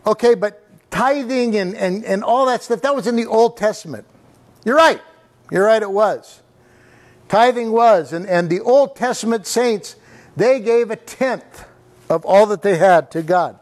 okay, 0.05 0.33
but 0.35 0.65
tithing 0.89 1.55
and, 1.55 1.75
and, 1.75 2.03
and 2.03 2.23
all 2.23 2.45
that 2.47 2.63
stuff, 2.63 2.81
that 2.81 2.95
was 2.95 3.07
in 3.07 3.15
the 3.15 3.25
Old 3.25 3.57
Testament. 3.57 4.05
You're 4.65 4.75
right. 4.75 5.01
You're 5.51 5.65
right, 5.65 5.81
it 5.81 5.91
was. 5.91 6.41
Tithing 7.27 7.71
was. 7.71 8.13
And, 8.13 8.25
and 8.25 8.49
the 8.49 8.59
Old 8.61 8.95
Testament 8.95 9.45
saints, 9.45 9.95
they 10.35 10.59
gave 10.59 10.89
a 10.91 10.95
tenth 10.95 11.65
of 12.09 12.25
all 12.25 12.45
that 12.47 12.61
they 12.61 12.77
had 12.77 13.11
to 13.11 13.21
God. 13.21 13.59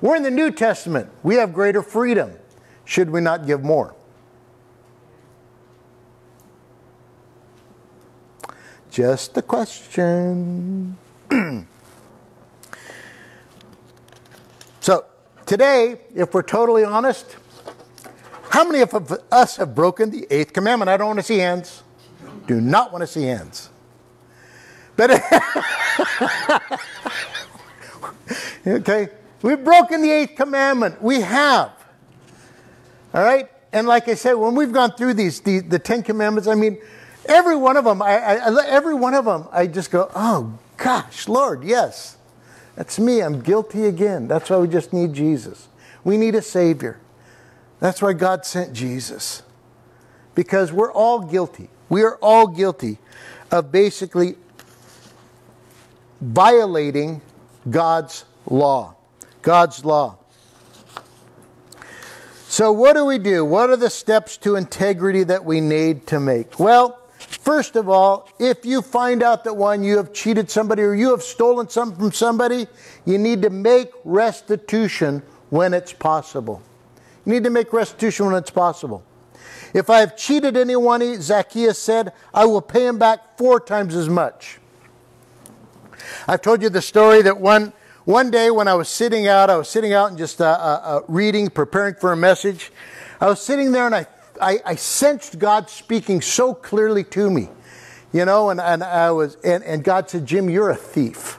We're 0.00 0.16
in 0.16 0.22
the 0.22 0.30
New 0.30 0.50
Testament. 0.50 1.10
We 1.22 1.36
have 1.36 1.52
greater 1.52 1.82
freedom. 1.82 2.32
Should 2.84 3.10
we 3.10 3.20
not 3.20 3.46
give 3.46 3.62
more? 3.62 3.94
Just 8.94 9.36
a 9.36 9.42
question. 9.42 10.96
so, 14.80 15.04
today, 15.46 15.96
if 16.14 16.32
we're 16.32 16.42
totally 16.42 16.84
honest, 16.84 17.36
how 18.50 18.62
many 18.62 18.82
of 18.82 18.94
us 19.32 19.56
have 19.56 19.74
broken 19.74 20.10
the 20.10 20.28
eighth 20.30 20.52
commandment? 20.52 20.88
I 20.88 20.96
don't 20.96 21.08
want 21.08 21.18
to 21.18 21.24
see 21.24 21.38
hands. 21.38 21.82
Do 22.46 22.60
not 22.60 22.92
want 22.92 23.02
to 23.02 23.08
see 23.08 23.24
hands. 23.24 23.68
But 24.94 25.10
okay, 28.64 29.08
we've 29.42 29.64
broken 29.64 30.02
the 30.02 30.10
eighth 30.12 30.36
commandment. 30.36 31.02
We 31.02 31.20
have. 31.20 31.72
All 33.12 33.24
right? 33.24 33.50
And 33.72 33.88
like 33.88 34.06
I 34.06 34.14
said, 34.14 34.34
when 34.34 34.54
we've 34.54 34.70
gone 34.70 34.92
through 34.92 35.14
these, 35.14 35.40
the, 35.40 35.58
the 35.58 35.80
Ten 35.80 36.04
Commandments, 36.04 36.46
I 36.46 36.54
mean, 36.54 36.78
every 37.26 37.56
one 37.56 37.76
of 37.76 37.84
them, 37.84 38.02
I, 38.02 38.18
I, 38.18 38.66
every 38.66 38.94
one 38.94 39.14
of 39.14 39.24
them, 39.24 39.46
I 39.52 39.66
just 39.66 39.90
go, 39.90 40.10
oh 40.14 40.58
gosh, 40.76 41.28
Lord, 41.28 41.64
yes, 41.64 42.16
that's 42.76 42.98
me. 42.98 43.20
I'm 43.22 43.40
guilty 43.40 43.86
again. 43.86 44.26
That's 44.28 44.50
why 44.50 44.58
we 44.58 44.68
just 44.68 44.92
need 44.92 45.12
Jesus. 45.12 45.68
We 46.02 46.16
need 46.16 46.34
a 46.34 46.42
Savior. 46.42 46.98
That's 47.80 48.02
why 48.02 48.12
God 48.12 48.44
sent 48.44 48.72
Jesus. 48.72 49.42
Because 50.34 50.72
we're 50.72 50.92
all 50.92 51.20
guilty. 51.20 51.68
We 51.88 52.02
are 52.02 52.16
all 52.16 52.48
guilty 52.48 52.98
of 53.50 53.70
basically 53.70 54.36
violating 56.20 57.20
God's 57.70 58.24
law. 58.46 58.96
God's 59.42 59.84
law. 59.84 60.18
So, 62.48 62.72
what 62.72 62.94
do 62.94 63.04
we 63.04 63.18
do? 63.18 63.44
What 63.44 63.70
are 63.70 63.76
the 63.76 63.90
steps 63.90 64.36
to 64.38 64.56
integrity 64.56 65.24
that 65.24 65.44
we 65.44 65.60
need 65.60 66.06
to 66.08 66.20
make? 66.20 66.58
Well, 66.58 66.98
First 67.36 67.76
of 67.76 67.88
all, 67.88 68.28
if 68.38 68.64
you 68.64 68.82
find 68.82 69.22
out 69.22 69.44
that 69.44 69.54
one, 69.54 69.82
you 69.82 69.96
have 69.96 70.12
cheated 70.12 70.50
somebody 70.50 70.82
or 70.82 70.94
you 70.94 71.10
have 71.10 71.22
stolen 71.22 71.68
something 71.68 71.98
from 71.98 72.12
somebody, 72.12 72.66
you 73.04 73.18
need 73.18 73.42
to 73.42 73.50
make 73.50 73.90
restitution 74.04 75.22
when 75.50 75.74
it's 75.74 75.92
possible. 75.92 76.62
You 77.24 77.32
need 77.32 77.44
to 77.44 77.50
make 77.50 77.72
restitution 77.72 78.26
when 78.26 78.34
it's 78.34 78.50
possible. 78.50 79.04
If 79.72 79.90
I 79.90 80.00
have 80.00 80.16
cheated 80.16 80.56
anyone, 80.56 81.20
Zacchaeus 81.20 81.78
said, 81.78 82.12
I 82.32 82.46
will 82.46 82.62
pay 82.62 82.86
him 82.86 82.98
back 82.98 83.36
four 83.36 83.58
times 83.58 83.94
as 83.94 84.08
much. 84.08 84.58
I've 86.28 86.42
told 86.42 86.62
you 86.62 86.68
the 86.68 86.82
story 86.82 87.22
that 87.22 87.38
one, 87.38 87.72
one 88.04 88.30
day 88.30 88.50
when 88.50 88.68
I 88.68 88.74
was 88.74 88.88
sitting 88.88 89.26
out, 89.26 89.50
I 89.50 89.56
was 89.56 89.68
sitting 89.68 89.92
out 89.92 90.10
and 90.10 90.18
just 90.18 90.40
uh, 90.40 90.44
uh, 90.44 90.80
uh, 90.84 91.00
reading, 91.08 91.50
preparing 91.50 91.94
for 91.94 92.12
a 92.12 92.16
message. 92.16 92.70
I 93.20 93.28
was 93.28 93.40
sitting 93.40 93.72
there 93.72 93.86
and 93.86 93.94
I, 93.94 94.06
I, 94.40 94.60
I, 94.64 94.74
sensed 94.74 95.38
God 95.38 95.70
speaking 95.70 96.20
so 96.20 96.54
clearly 96.54 97.04
to 97.04 97.30
me, 97.30 97.48
you 98.12 98.24
know, 98.24 98.50
and, 98.50 98.60
and 98.60 98.82
I 98.82 99.10
was, 99.10 99.36
and, 99.44 99.62
and 99.64 99.84
God 99.84 100.10
said, 100.10 100.26
Jim, 100.26 100.50
you're 100.50 100.70
a 100.70 100.76
thief. 100.76 101.38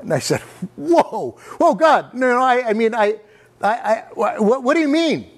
And 0.00 0.12
I 0.12 0.18
said, 0.18 0.40
whoa, 0.76 1.38
whoa, 1.58 1.74
God, 1.74 2.14
no, 2.14 2.28
no, 2.34 2.40
I, 2.40 2.68
I 2.68 2.72
mean, 2.72 2.94
I, 2.94 3.18
I, 3.60 3.68
I 3.68 4.04
what, 4.14 4.62
what 4.62 4.74
do 4.74 4.80
you 4.80 4.88
mean? 4.88 5.30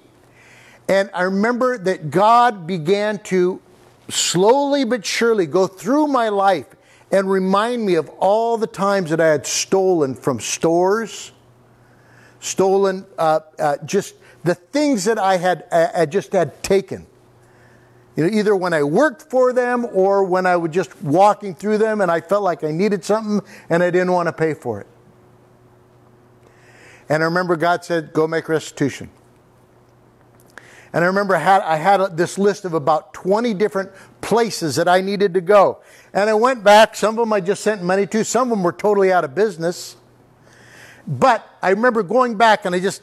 And 0.87 1.09
I 1.13 1.23
remember 1.23 1.77
that 1.77 2.11
God 2.11 2.67
began 2.67 3.19
to 3.19 3.61
slowly 4.09 4.83
but 4.83 5.05
surely 5.05 5.45
go 5.45 5.67
through 5.67 6.07
my 6.07 6.29
life 6.29 6.67
and 7.11 7.29
remind 7.29 7.85
me 7.85 7.95
of 7.95 8.09
all 8.19 8.57
the 8.57 8.67
times 8.67 9.09
that 9.09 9.19
I 9.19 9.27
had 9.27 9.45
stolen 9.45 10.15
from 10.15 10.39
stores, 10.39 11.31
stolen 12.39 13.05
uh, 13.17 13.41
uh, 13.59 13.77
just 13.85 14.15
the 14.43 14.55
things 14.55 15.05
that 15.05 15.19
I 15.19 15.37
had 15.37 15.65
uh, 15.71 16.05
just 16.05 16.31
had 16.33 16.61
taken. 16.63 17.05
You 18.15 18.25
know, 18.25 18.37
either 18.37 18.55
when 18.55 18.73
I 18.73 18.83
worked 18.83 19.29
for 19.29 19.53
them 19.53 19.85
or 19.85 20.23
when 20.23 20.45
I 20.45 20.57
was 20.57 20.71
just 20.71 21.01
walking 21.01 21.55
through 21.55 21.77
them 21.77 22.01
and 22.01 22.11
I 22.11 22.21
felt 22.21 22.43
like 22.43 22.63
I 22.63 22.71
needed 22.71 23.05
something 23.05 23.41
and 23.69 23.81
I 23.81 23.89
didn't 23.89 24.11
want 24.11 24.27
to 24.27 24.33
pay 24.33 24.53
for 24.53 24.81
it. 24.81 24.87
And 27.07 27.23
I 27.23 27.25
remember 27.25 27.55
God 27.55 27.85
said, 27.85 28.13
"Go 28.13 28.27
make 28.27 28.49
restitution." 28.49 29.09
And 30.93 31.03
I 31.05 31.07
remember 31.07 31.35
I 31.35 31.77
had 31.77 32.17
this 32.17 32.37
list 32.37 32.65
of 32.65 32.73
about 32.73 33.13
20 33.13 33.53
different 33.53 33.91
places 34.19 34.75
that 34.75 34.89
I 34.89 34.99
needed 34.99 35.33
to 35.35 35.41
go. 35.41 35.79
And 36.13 36.29
I 36.29 36.33
went 36.33 36.63
back. 36.63 36.95
Some 36.95 37.17
of 37.17 37.23
them 37.23 37.31
I 37.31 37.39
just 37.39 37.63
sent 37.63 37.81
money 37.81 38.05
to. 38.07 38.25
Some 38.25 38.51
of 38.51 38.57
them 38.57 38.63
were 38.63 38.73
totally 38.73 39.11
out 39.11 39.23
of 39.23 39.33
business. 39.33 39.95
But 41.07 41.47
I 41.61 41.69
remember 41.69 42.03
going 42.03 42.35
back 42.35 42.65
and 42.65 42.75
I 42.75 42.79
just, 42.79 43.01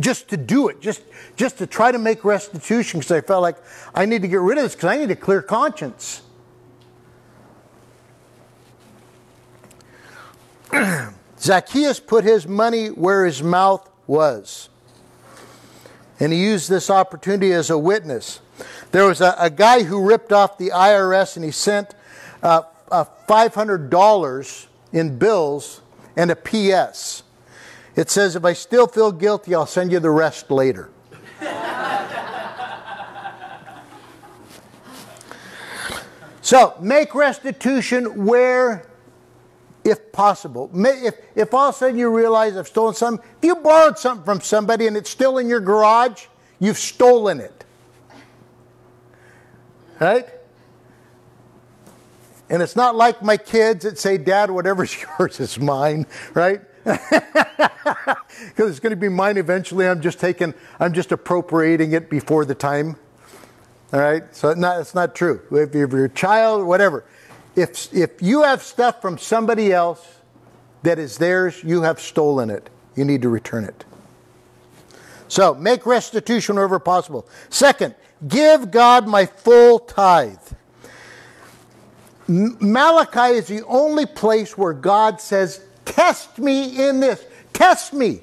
just 0.00 0.28
to 0.28 0.36
do 0.36 0.68
it, 0.68 0.80
just, 0.80 1.02
just 1.36 1.58
to 1.58 1.66
try 1.66 1.92
to 1.92 1.98
make 1.98 2.24
restitution 2.24 3.00
because 3.00 3.12
I 3.12 3.20
felt 3.20 3.42
like 3.42 3.56
I 3.94 4.06
need 4.06 4.22
to 4.22 4.28
get 4.28 4.40
rid 4.40 4.58
of 4.58 4.64
this 4.64 4.74
because 4.74 4.90
I 4.90 4.96
need 4.98 5.10
a 5.10 5.16
clear 5.16 5.42
conscience. 5.42 6.22
Zacchaeus 11.38 12.00
put 12.00 12.24
his 12.24 12.46
money 12.46 12.88
where 12.88 13.24
his 13.24 13.42
mouth 13.42 13.88
was. 14.06 14.68
And 16.20 16.32
he 16.32 16.42
used 16.42 16.68
this 16.68 16.90
opportunity 16.90 17.52
as 17.52 17.70
a 17.70 17.78
witness. 17.78 18.40
There 18.90 19.06
was 19.06 19.20
a, 19.20 19.36
a 19.38 19.50
guy 19.50 19.84
who 19.84 20.04
ripped 20.04 20.32
off 20.32 20.58
the 20.58 20.70
IRS 20.70 21.36
and 21.36 21.44
he 21.44 21.52
sent 21.52 21.94
uh, 22.42 22.62
uh, 22.90 23.04
$500 23.28 24.66
in 24.92 25.18
bills 25.18 25.80
and 26.16 26.30
a 26.30 26.36
PS. 26.36 27.22
It 27.98 28.08
says, 28.10 28.36
If 28.36 28.44
I 28.44 28.52
still 28.52 28.86
feel 28.86 29.10
guilty, 29.10 29.56
I'll 29.56 29.66
send 29.66 29.90
you 29.90 29.98
the 29.98 30.08
rest 30.08 30.52
later. 30.52 30.88
so 36.40 36.76
make 36.80 37.12
restitution 37.16 38.24
where 38.24 38.86
if 39.82 40.12
possible. 40.12 40.70
If, 40.72 41.16
if 41.34 41.52
all 41.52 41.70
of 41.70 41.74
a 41.74 41.78
sudden 41.78 41.98
you 41.98 42.14
realize 42.14 42.56
I've 42.56 42.68
stolen 42.68 42.94
something, 42.94 43.26
if 43.38 43.44
you 43.44 43.56
borrowed 43.56 43.98
something 43.98 44.24
from 44.24 44.42
somebody 44.42 44.86
and 44.86 44.96
it's 44.96 45.10
still 45.10 45.38
in 45.38 45.48
your 45.48 45.58
garage, 45.58 46.26
you've 46.60 46.78
stolen 46.78 47.40
it. 47.40 47.64
Right? 49.98 50.28
And 52.48 52.62
it's 52.62 52.76
not 52.76 52.94
like 52.94 53.24
my 53.24 53.38
kids 53.38 53.82
that 53.82 53.98
say, 53.98 54.18
Dad, 54.18 54.52
whatever's 54.52 54.96
yours 55.18 55.40
is 55.40 55.58
mine, 55.58 56.06
right? 56.32 56.60
Because 58.38 58.70
it's 58.70 58.80
going 58.80 58.90
to 58.90 58.96
be 58.96 59.08
mine 59.08 59.36
eventually. 59.36 59.88
I'm 59.88 60.00
just 60.00 60.20
taking, 60.20 60.54
I'm 60.78 60.92
just 60.92 61.10
appropriating 61.12 61.92
it 61.92 62.08
before 62.08 62.44
the 62.44 62.54
time. 62.54 62.96
All 63.92 64.00
right? 64.00 64.22
So 64.34 64.52
not, 64.54 64.80
it's 64.80 64.94
not 64.94 65.14
true. 65.14 65.40
If 65.50 65.74
you're 65.74 66.04
a 66.04 66.08
child, 66.08 66.66
whatever. 66.66 67.04
If, 67.56 67.92
if 67.92 68.22
you 68.22 68.42
have 68.42 68.62
stuff 68.62 69.02
from 69.02 69.18
somebody 69.18 69.72
else 69.72 70.06
that 70.82 70.98
is 70.98 71.18
theirs, 71.18 71.62
you 71.64 71.82
have 71.82 72.00
stolen 72.00 72.50
it. 72.50 72.70
You 72.94 73.04
need 73.04 73.22
to 73.22 73.28
return 73.28 73.64
it. 73.64 73.84
So 75.26 75.54
make 75.54 75.84
restitution 75.84 76.56
wherever 76.56 76.78
possible. 76.78 77.26
Second, 77.50 77.94
give 78.26 78.70
God 78.70 79.06
my 79.06 79.26
full 79.26 79.80
tithe. 79.80 80.38
Malachi 82.28 83.36
is 83.36 83.46
the 83.46 83.64
only 83.66 84.06
place 84.06 84.56
where 84.56 84.74
God 84.74 85.20
says, 85.20 85.64
Test 85.88 86.38
me 86.38 86.86
in 86.88 87.00
this. 87.00 87.24
Test 87.52 87.92
me. 87.92 88.20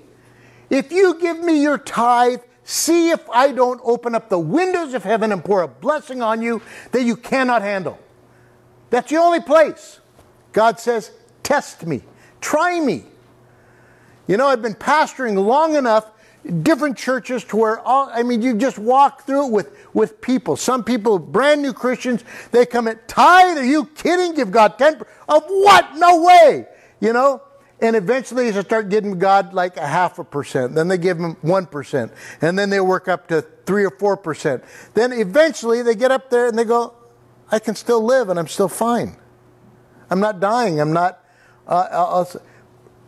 If 0.69 0.91
you 0.91 1.19
give 1.19 1.39
me 1.39 1.61
your 1.61 1.77
tithe, 1.77 2.41
see 2.63 3.09
if 3.09 3.27
I 3.29 3.51
don't 3.51 3.81
open 3.83 4.15
up 4.15 4.29
the 4.29 4.39
windows 4.39 4.93
of 4.93 5.03
heaven 5.03 5.31
and 5.31 5.43
pour 5.43 5.61
a 5.61 5.67
blessing 5.67 6.21
on 6.21 6.41
you 6.41 6.61
that 6.91 7.03
you 7.03 7.15
cannot 7.15 7.61
handle. 7.61 7.99
That's 8.91 9.09
the 9.09 9.17
only 9.17 9.41
place. 9.41 9.99
God 10.53 10.79
says, 10.79 11.11
Test 11.43 11.85
me. 11.85 12.01
Try 12.39 12.79
me. 12.79 13.03
You 14.27 14.37
know, 14.37 14.47
I've 14.47 14.61
been 14.61 14.75
pastoring 14.75 15.35
long 15.35 15.75
enough 15.75 16.11
different 16.61 16.97
churches 16.97 17.43
to 17.45 17.57
where 17.57 17.79
all, 17.79 18.09
I 18.11 18.23
mean, 18.23 18.41
you 18.41 18.55
just 18.55 18.77
walk 18.77 19.25
through 19.25 19.47
it 19.47 19.51
with, 19.51 19.77
with 19.93 20.21
people. 20.21 20.55
Some 20.55 20.83
people, 20.83 21.17
brand 21.17 21.61
new 21.61 21.73
Christians, 21.73 22.23
they 22.51 22.65
come 22.65 22.87
at 22.87 23.07
tithe. 23.07 23.57
Are 23.57 23.65
you 23.65 23.85
kidding? 23.85 24.35
Give 24.35 24.51
God 24.51 24.77
10 24.77 25.01
of 25.27 25.43
what? 25.47 25.95
No 25.95 26.23
way. 26.23 26.67
You 26.99 27.13
know? 27.13 27.41
And 27.81 27.95
eventually 27.95 28.51
they 28.51 28.61
start 28.61 28.89
giving 28.89 29.19
God 29.19 29.53
like 29.53 29.75
a 29.77 29.85
half 29.85 30.17
a 30.17 30.23
percent. 30.23 30.75
Then 30.75 30.87
they 30.87 30.97
give 30.97 31.17
him 31.17 31.35
1%. 31.35 32.11
And 32.41 32.57
then 32.57 32.69
they 32.69 32.79
work 32.79 33.07
up 33.07 33.27
to 33.27 33.41
3 33.41 33.85
or 33.85 33.91
4%. 33.91 34.63
Then 34.93 35.11
eventually 35.11 35.81
they 35.81 35.95
get 35.95 36.11
up 36.11 36.29
there 36.29 36.47
and 36.47 36.57
they 36.57 36.63
go, 36.63 36.93
I 37.51 37.59
can 37.59 37.75
still 37.75 38.03
live 38.03 38.29
and 38.29 38.39
I'm 38.39 38.47
still 38.47 38.69
fine. 38.69 39.17
I'm 40.09 40.19
not 40.19 40.39
dying. 40.39 40.79
I'm 40.79 40.93
not. 40.93 41.21
Uh, 41.67 42.25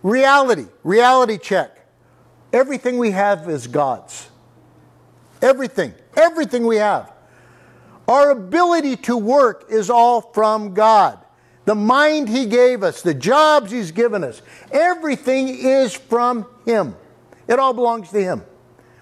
reality, 0.04 0.66
reality 0.84 1.38
check. 1.38 1.78
Everything 2.52 2.98
we 2.98 3.12
have 3.12 3.50
is 3.50 3.68
God's. 3.68 4.30
Everything, 5.42 5.94
everything 6.16 6.66
we 6.66 6.78
have. 6.78 7.12
Our 8.08 8.32
ability 8.32 8.96
to 8.98 9.18
work 9.18 9.66
is 9.70 9.90
all 9.90 10.22
from 10.22 10.74
God. 10.74 11.20
The 11.68 11.76
mind 11.76 12.30
He 12.30 12.46
gave 12.46 12.82
us, 12.82 13.02
the 13.02 13.14
jobs 13.14 13.72
He's 13.72 13.92
given 13.92 14.24
us, 14.24 14.42
everything 14.72 15.50
is 15.50 15.94
from 15.94 16.46
Him. 16.66 16.96
It 17.46 17.60
all 17.60 17.74
belongs 17.74 18.10
to 18.12 18.24
Him. 18.24 18.42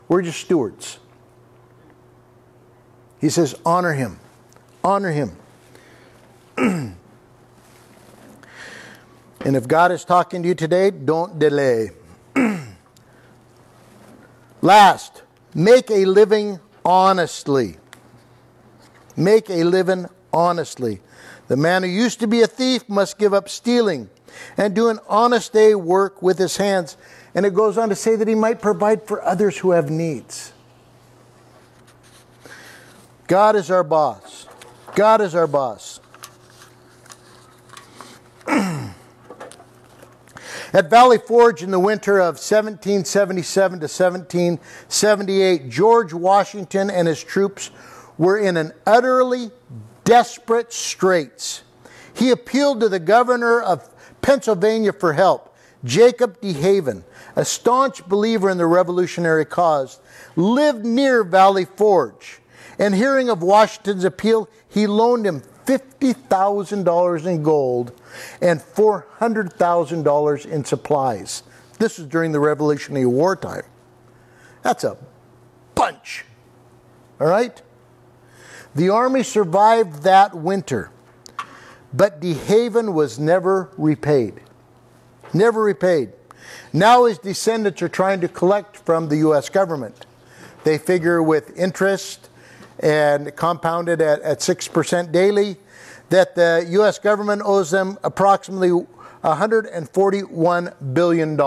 We're 0.08 0.24
just 0.24 0.40
stewards. 0.40 0.98
He 3.22 3.30
says, 3.30 3.54
honor 3.64 3.94
Him. 3.94 4.20
Honor 4.84 5.12
Him. 5.12 5.38
and 6.58 6.96
if 9.44 9.68
God 9.68 9.92
is 9.92 10.04
talking 10.04 10.42
to 10.42 10.48
you 10.48 10.56
today, 10.56 10.90
don't 10.90 11.38
delay. 11.38 11.92
Last, 14.64 15.22
make 15.54 15.92
a 15.92 16.06
living 16.06 16.60
honestly. 16.84 17.78
Make 19.16 19.52
a 19.52 19.64
living 19.64 20.08
honestly. 20.34 21.02
The 21.48 21.58
man 21.58 21.84
who 21.84 21.90
used 21.90 22.20
to 22.22 22.28
be 22.28 22.42
a 22.42 22.48
thief 22.48 22.88
must 22.90 23.18
give 23.18 23.34
up 23.34 23.50
stealing 23.50 24.10
and 24.58 24.74
do 24.74 24.90
an 24.90 25.00
honest 25.08 25.54
day 25.54 25.76
work 25.76 26.22
with 26.22 26.38
his 26.38 26.58
hands. 26.58 26.98
And 27.34 27.46
it 27.46 27.54
goes 27.54 27.78
on 27.78 27.90
to 27.90 27.96
say 27.96 28.16
that 28.16 28.28
he 28.28 28.36
might 28.36 28.62
provide 28.62 29.08
for 29.08 29.24
others 29.24 29.58
who 29.58 29.72
have 29.72 29.90
needs. 29.90 30.54
God 33.28 33.56
is 33.56 33.72
our 33.72 33.84
boss. 33.84 34.48
God 34.96 35.22
is 35.22 35.36
our 35.36 35.48
boss. 35.48 36.00
At 40.74 40.90
Valley 40.90 41.18
Forge 41.18 41.64
in 41.64 41.72
the 41.72 41.80
winter 41.80 42.20
of 42.20 42.36
1777 42.36 43.80
to 43.80 43.84
1778, 43.84 45.70
George 45.70 46.14
Washington 46.14 46.90
and 46.90 47.08
his 47.08 47.24
troops 47.24 47.72
were 48.18 48.38
in 48.38 48.58
an 48.58 48.74
utterly 48.86 49.52
desperate 50.06 50.72
straits. 50.72 51.64
He 52.14 52.32
appealed 52.32 52.80
to 52.80 52.88
the 52.88 53.00
governor 53.00 53.62
of 53.62 53.90
Pennsylvania 54.22 54.94
for 54.94 55.12
help, 55.14 55.54
Jacob 55.84 56.40
De 56.40 56.54
Haven, 56.54 57.04
a 57.36 57.44
staunch 57.44 58.08
believer 58.08 58.50
in 58.50 58.58
the 58.58 58.66
revolutionary 58.66 59.44
cause, 59.46 60.00
lived 60.38 60.86
near 60.86 61.24
Valley 61.24 61.66
Forge. 61.66 62.40
And 62.80 62.96
hearing 62.96 63.30
of 63.30 63.44
Washington's 63.44 64.04
appeal, 64.04 64.50
he 64.70 64.88
loaned 64.88 65.26
him 65.26 65.42
$50,000 65.66 67.26
in 67.26 67.44
gold 67.44 68.00
and 68.42 68.60
$400,000 68.60 70.46
in 70.46 70.64
supplies. 70.64 71.44
This 71.80 71.98
was 71.98 72.08
during 72.08 72.32
the 72.32 72.40
Revolutionary 72.40 73.06
War 73.06 73.36
time. 73.36 73.64
That's 74.62 74.84
a 74.84 74.98
bunch. 75.76 76.26
All 77.20 77.28
right? 77.28 77.62
The 78.76 78.90
army 78.90 79.24
survived 79.24 80.04
that 80.04 80.36
winter, 80.36 80.92
but 81.94 82.20
De 82.20 82.34
Haven 82.34 82.94
was 82.94 83.18
never 83.18 83.70
repaid. 83.78 84.42
Never 85.34 85.64
repaid. 85.64 86.12
Now 86.74 87.06
his 87.06 87.18
descendants 87.18 87.82
are 87.82 87.90
trying 87.90 88.20
to 88.22 88.28
collect 88.28 88.76
from 88.78 89.08
the 89.08 89.18
U.S. 89.18 89.50
government. 89.50 90.06
They 90.66 90.78
figure 90.78 91.24
with 91.24 91.58
interest 91.58 92.30
and 92.80 93.34
compounded 93.36 94.02
at, 94.02 94.22
at 94.22 94.40
6% 94.40 95.12
daily 95.12 95.58
that 96.10 96.36
the 96.36 96.66
U.S. 96.72 97.00
government 97.00 97.42
owes 97.46 97.72
them 97.72 97.98
approximately 98.04 98.86
$141 99.24 100.94
billion. 100.94 101.38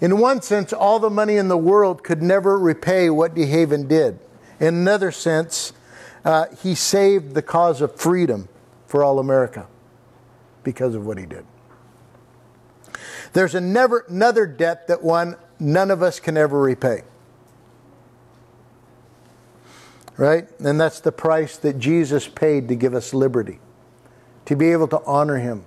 In 0.00 0.18
one 0.18 0.42
sense, 0.42 0.72
all 0.72 0.98
the 0.98 1.10
money 1.10 1.36
in 1.36 1.48
the 1.48 1.56
world 1.56 2.04
could 2.04 2.22
never 2.22 2.58
repay 2.58 3.08
what 3.08 3.34
DeHaven 3.34 3.88
did. 3.88 4.18
In 4.60 4.74
another 4.74 5.10
sense, 5.10 5.72
uh, 6.24 6.46
he 6.62 6.74
saved 6.74 7.34
the 7.34 7.42
cause 7.42 7.80
of 7.80 7.94
freedom 7.96 8.48
for 8.86 9.02
all 9.02 9.18
America 9.18 9.66
because 10.62 10.94
of 10.94 11.06
what 11.06 11.18
he 11.18 11.26
did. 11.26 11.46
There's 13.32 13.54
never, 13.54 14.04
another 14.08 14.46
debt 14.46 14.88
that 14.88 15.02
one 15.02 15.36
none 15.58 15.90
of 15.90 16.02
us 16.02 16.20
can 16.20 16.36
ever 16.36 16.60
repay. 16.60 17.02
Right? 20.16 20.48
And 20.60 20.80
that's 20.80 21.00
the 21.00 21.12
price 21.12 21.56
that 21.58 21.78
Jesus 21.78 22.26
paid 22.26 22.68
to 22.68 22.74
give 22.74 22.94
us 22.94 23.12
liberty, 23.12 23.60
to 24.46 24.56
be 24.56 24.72
able 24.72 24.88
to 24.88 25.02
honor 25.04 25.36
him. 25.36 25.64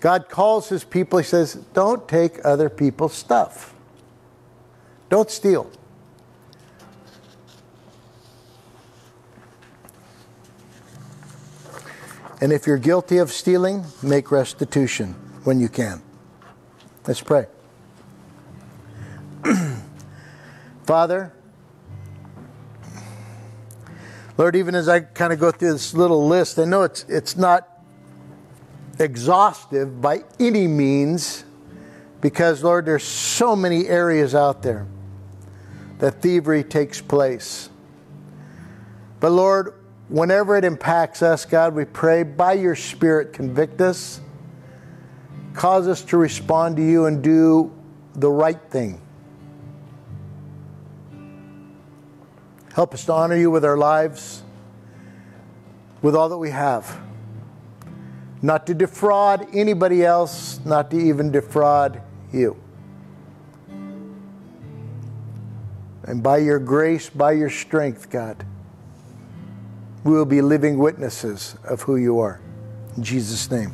God 0.00 0.28
calls 0.28 0.68
his 0.68 0.84
people, 0.84 1.18
he 1.18 1.24
says, 1.24 1.54
don't 1.74 2.06
take 2.08 2.44
other 2.44 2.68
people's 2.68 3.14
stuff. 3.14 3.74
Don't 5.08 5.30
steal. 5.30 5.70
And 12.40 12.52
if 12.52 12.66
you're 12.66 12.78
guilty 12.78 13.18
of 13.18 13.32
stealing, 13.32 13.84
make 14.02 14.30
restitution 14.30 15.14
when 15.42 15.58
you 15.58 15.68
can. 15.68 16.02
Let's 17.06 17.20
pray. 17.20 17.46
Father, 20.84 21.32
Lord, 24.36 24.54
even 24.54 24.76
as 24.76 24.88
I 24.88 25.00
kind 25.00 25.32
of 25.32 25.40
go 25.40 25.50
through 25.50 25.72
this 25.72 25.94
little 25.94 26.28
list, 26.28 26.60
I 26.60 26.64
know 26.64 26.82
it's, 26.82 27.04
it's 27.08 27.36
not 27.36 27.77
exhaustive 28.98 30.00
by 30.00 30.24
any 30.38 30.66
means 30.66 31.44
because, 32.20 32.64
Lord, 32.64 32.86
there's 32.86 33.04
so 33.04 33.54
many 33.54 33.86
areas 33.86 34.34
out 34.34 34.62
there 34.62 34.86
that 35.98 36.20
thievery 36.20 36.64
takes 36.64 37.00
place. 37.00 37.70
But, 39.20 39.30
Lord, 39.30 39.74
whenever 40.08 40.56
it 40.56 40.64
impacts 40.64 41.22
us, 41.22 41.44
God, 41.44 41.74
we 41.74 41.84
pray 41.84 42.22
by 42.22 42.54
your 42.54 42.76
Spirit, 42.76 43.32
convict 43.32 43.80
us, 43.80 44.20
cause 45.54 45.88
us 45.88 46.02
to 46.02 46.16
respond 46.16 46.76
to 46.76 46.82
you 46.82 47.06
and 47.06 47.22
do 47.22 47.72
the 48.14 48.30
right 48.30 48.60
thing. 48.70 49.00
Help 52.74 52.94
us 52.94 53.04
to 53.06 53.12
honor 53.12 53.36
you 53.36 53.50
with 53.50 53.64
our 53.64 53.76
lives, 53.76 54.42
with 56.00 56.14
all 56.14 56.28
that 56.28 56.38
we 56.38 56.50
have. 56.50 57.07
Not 58.40 58.66
to 58.66 58.74
defraud 58.74 59.48
anybody 59.54 60.04
else, 60.04 60.60
not 60.64 60.90
to 60.92 60.98
even 60.98 61.30
defraud 61.30 62.00
you. 62.32 62.56
And 66.04 66.22
by 66.22 66.38
your 66.38 66.58
grace, 66.58 67.10
by 67.10 67.32
your 67.32 67.50
strength, 67.50 68.08
God, 68.08 68.44
we 70.04 70.12
will 70.12 70.24
be 70.24 70.40
living 70.40 70.78
witnesses 70.78 71.56
of 71.64 71.82
who 71.82 71.96
you 71.96 72.18
are. 72.20 72.40
In 72.96 73.02
Jesus' 73.02 73.50
name. 73.50 73.72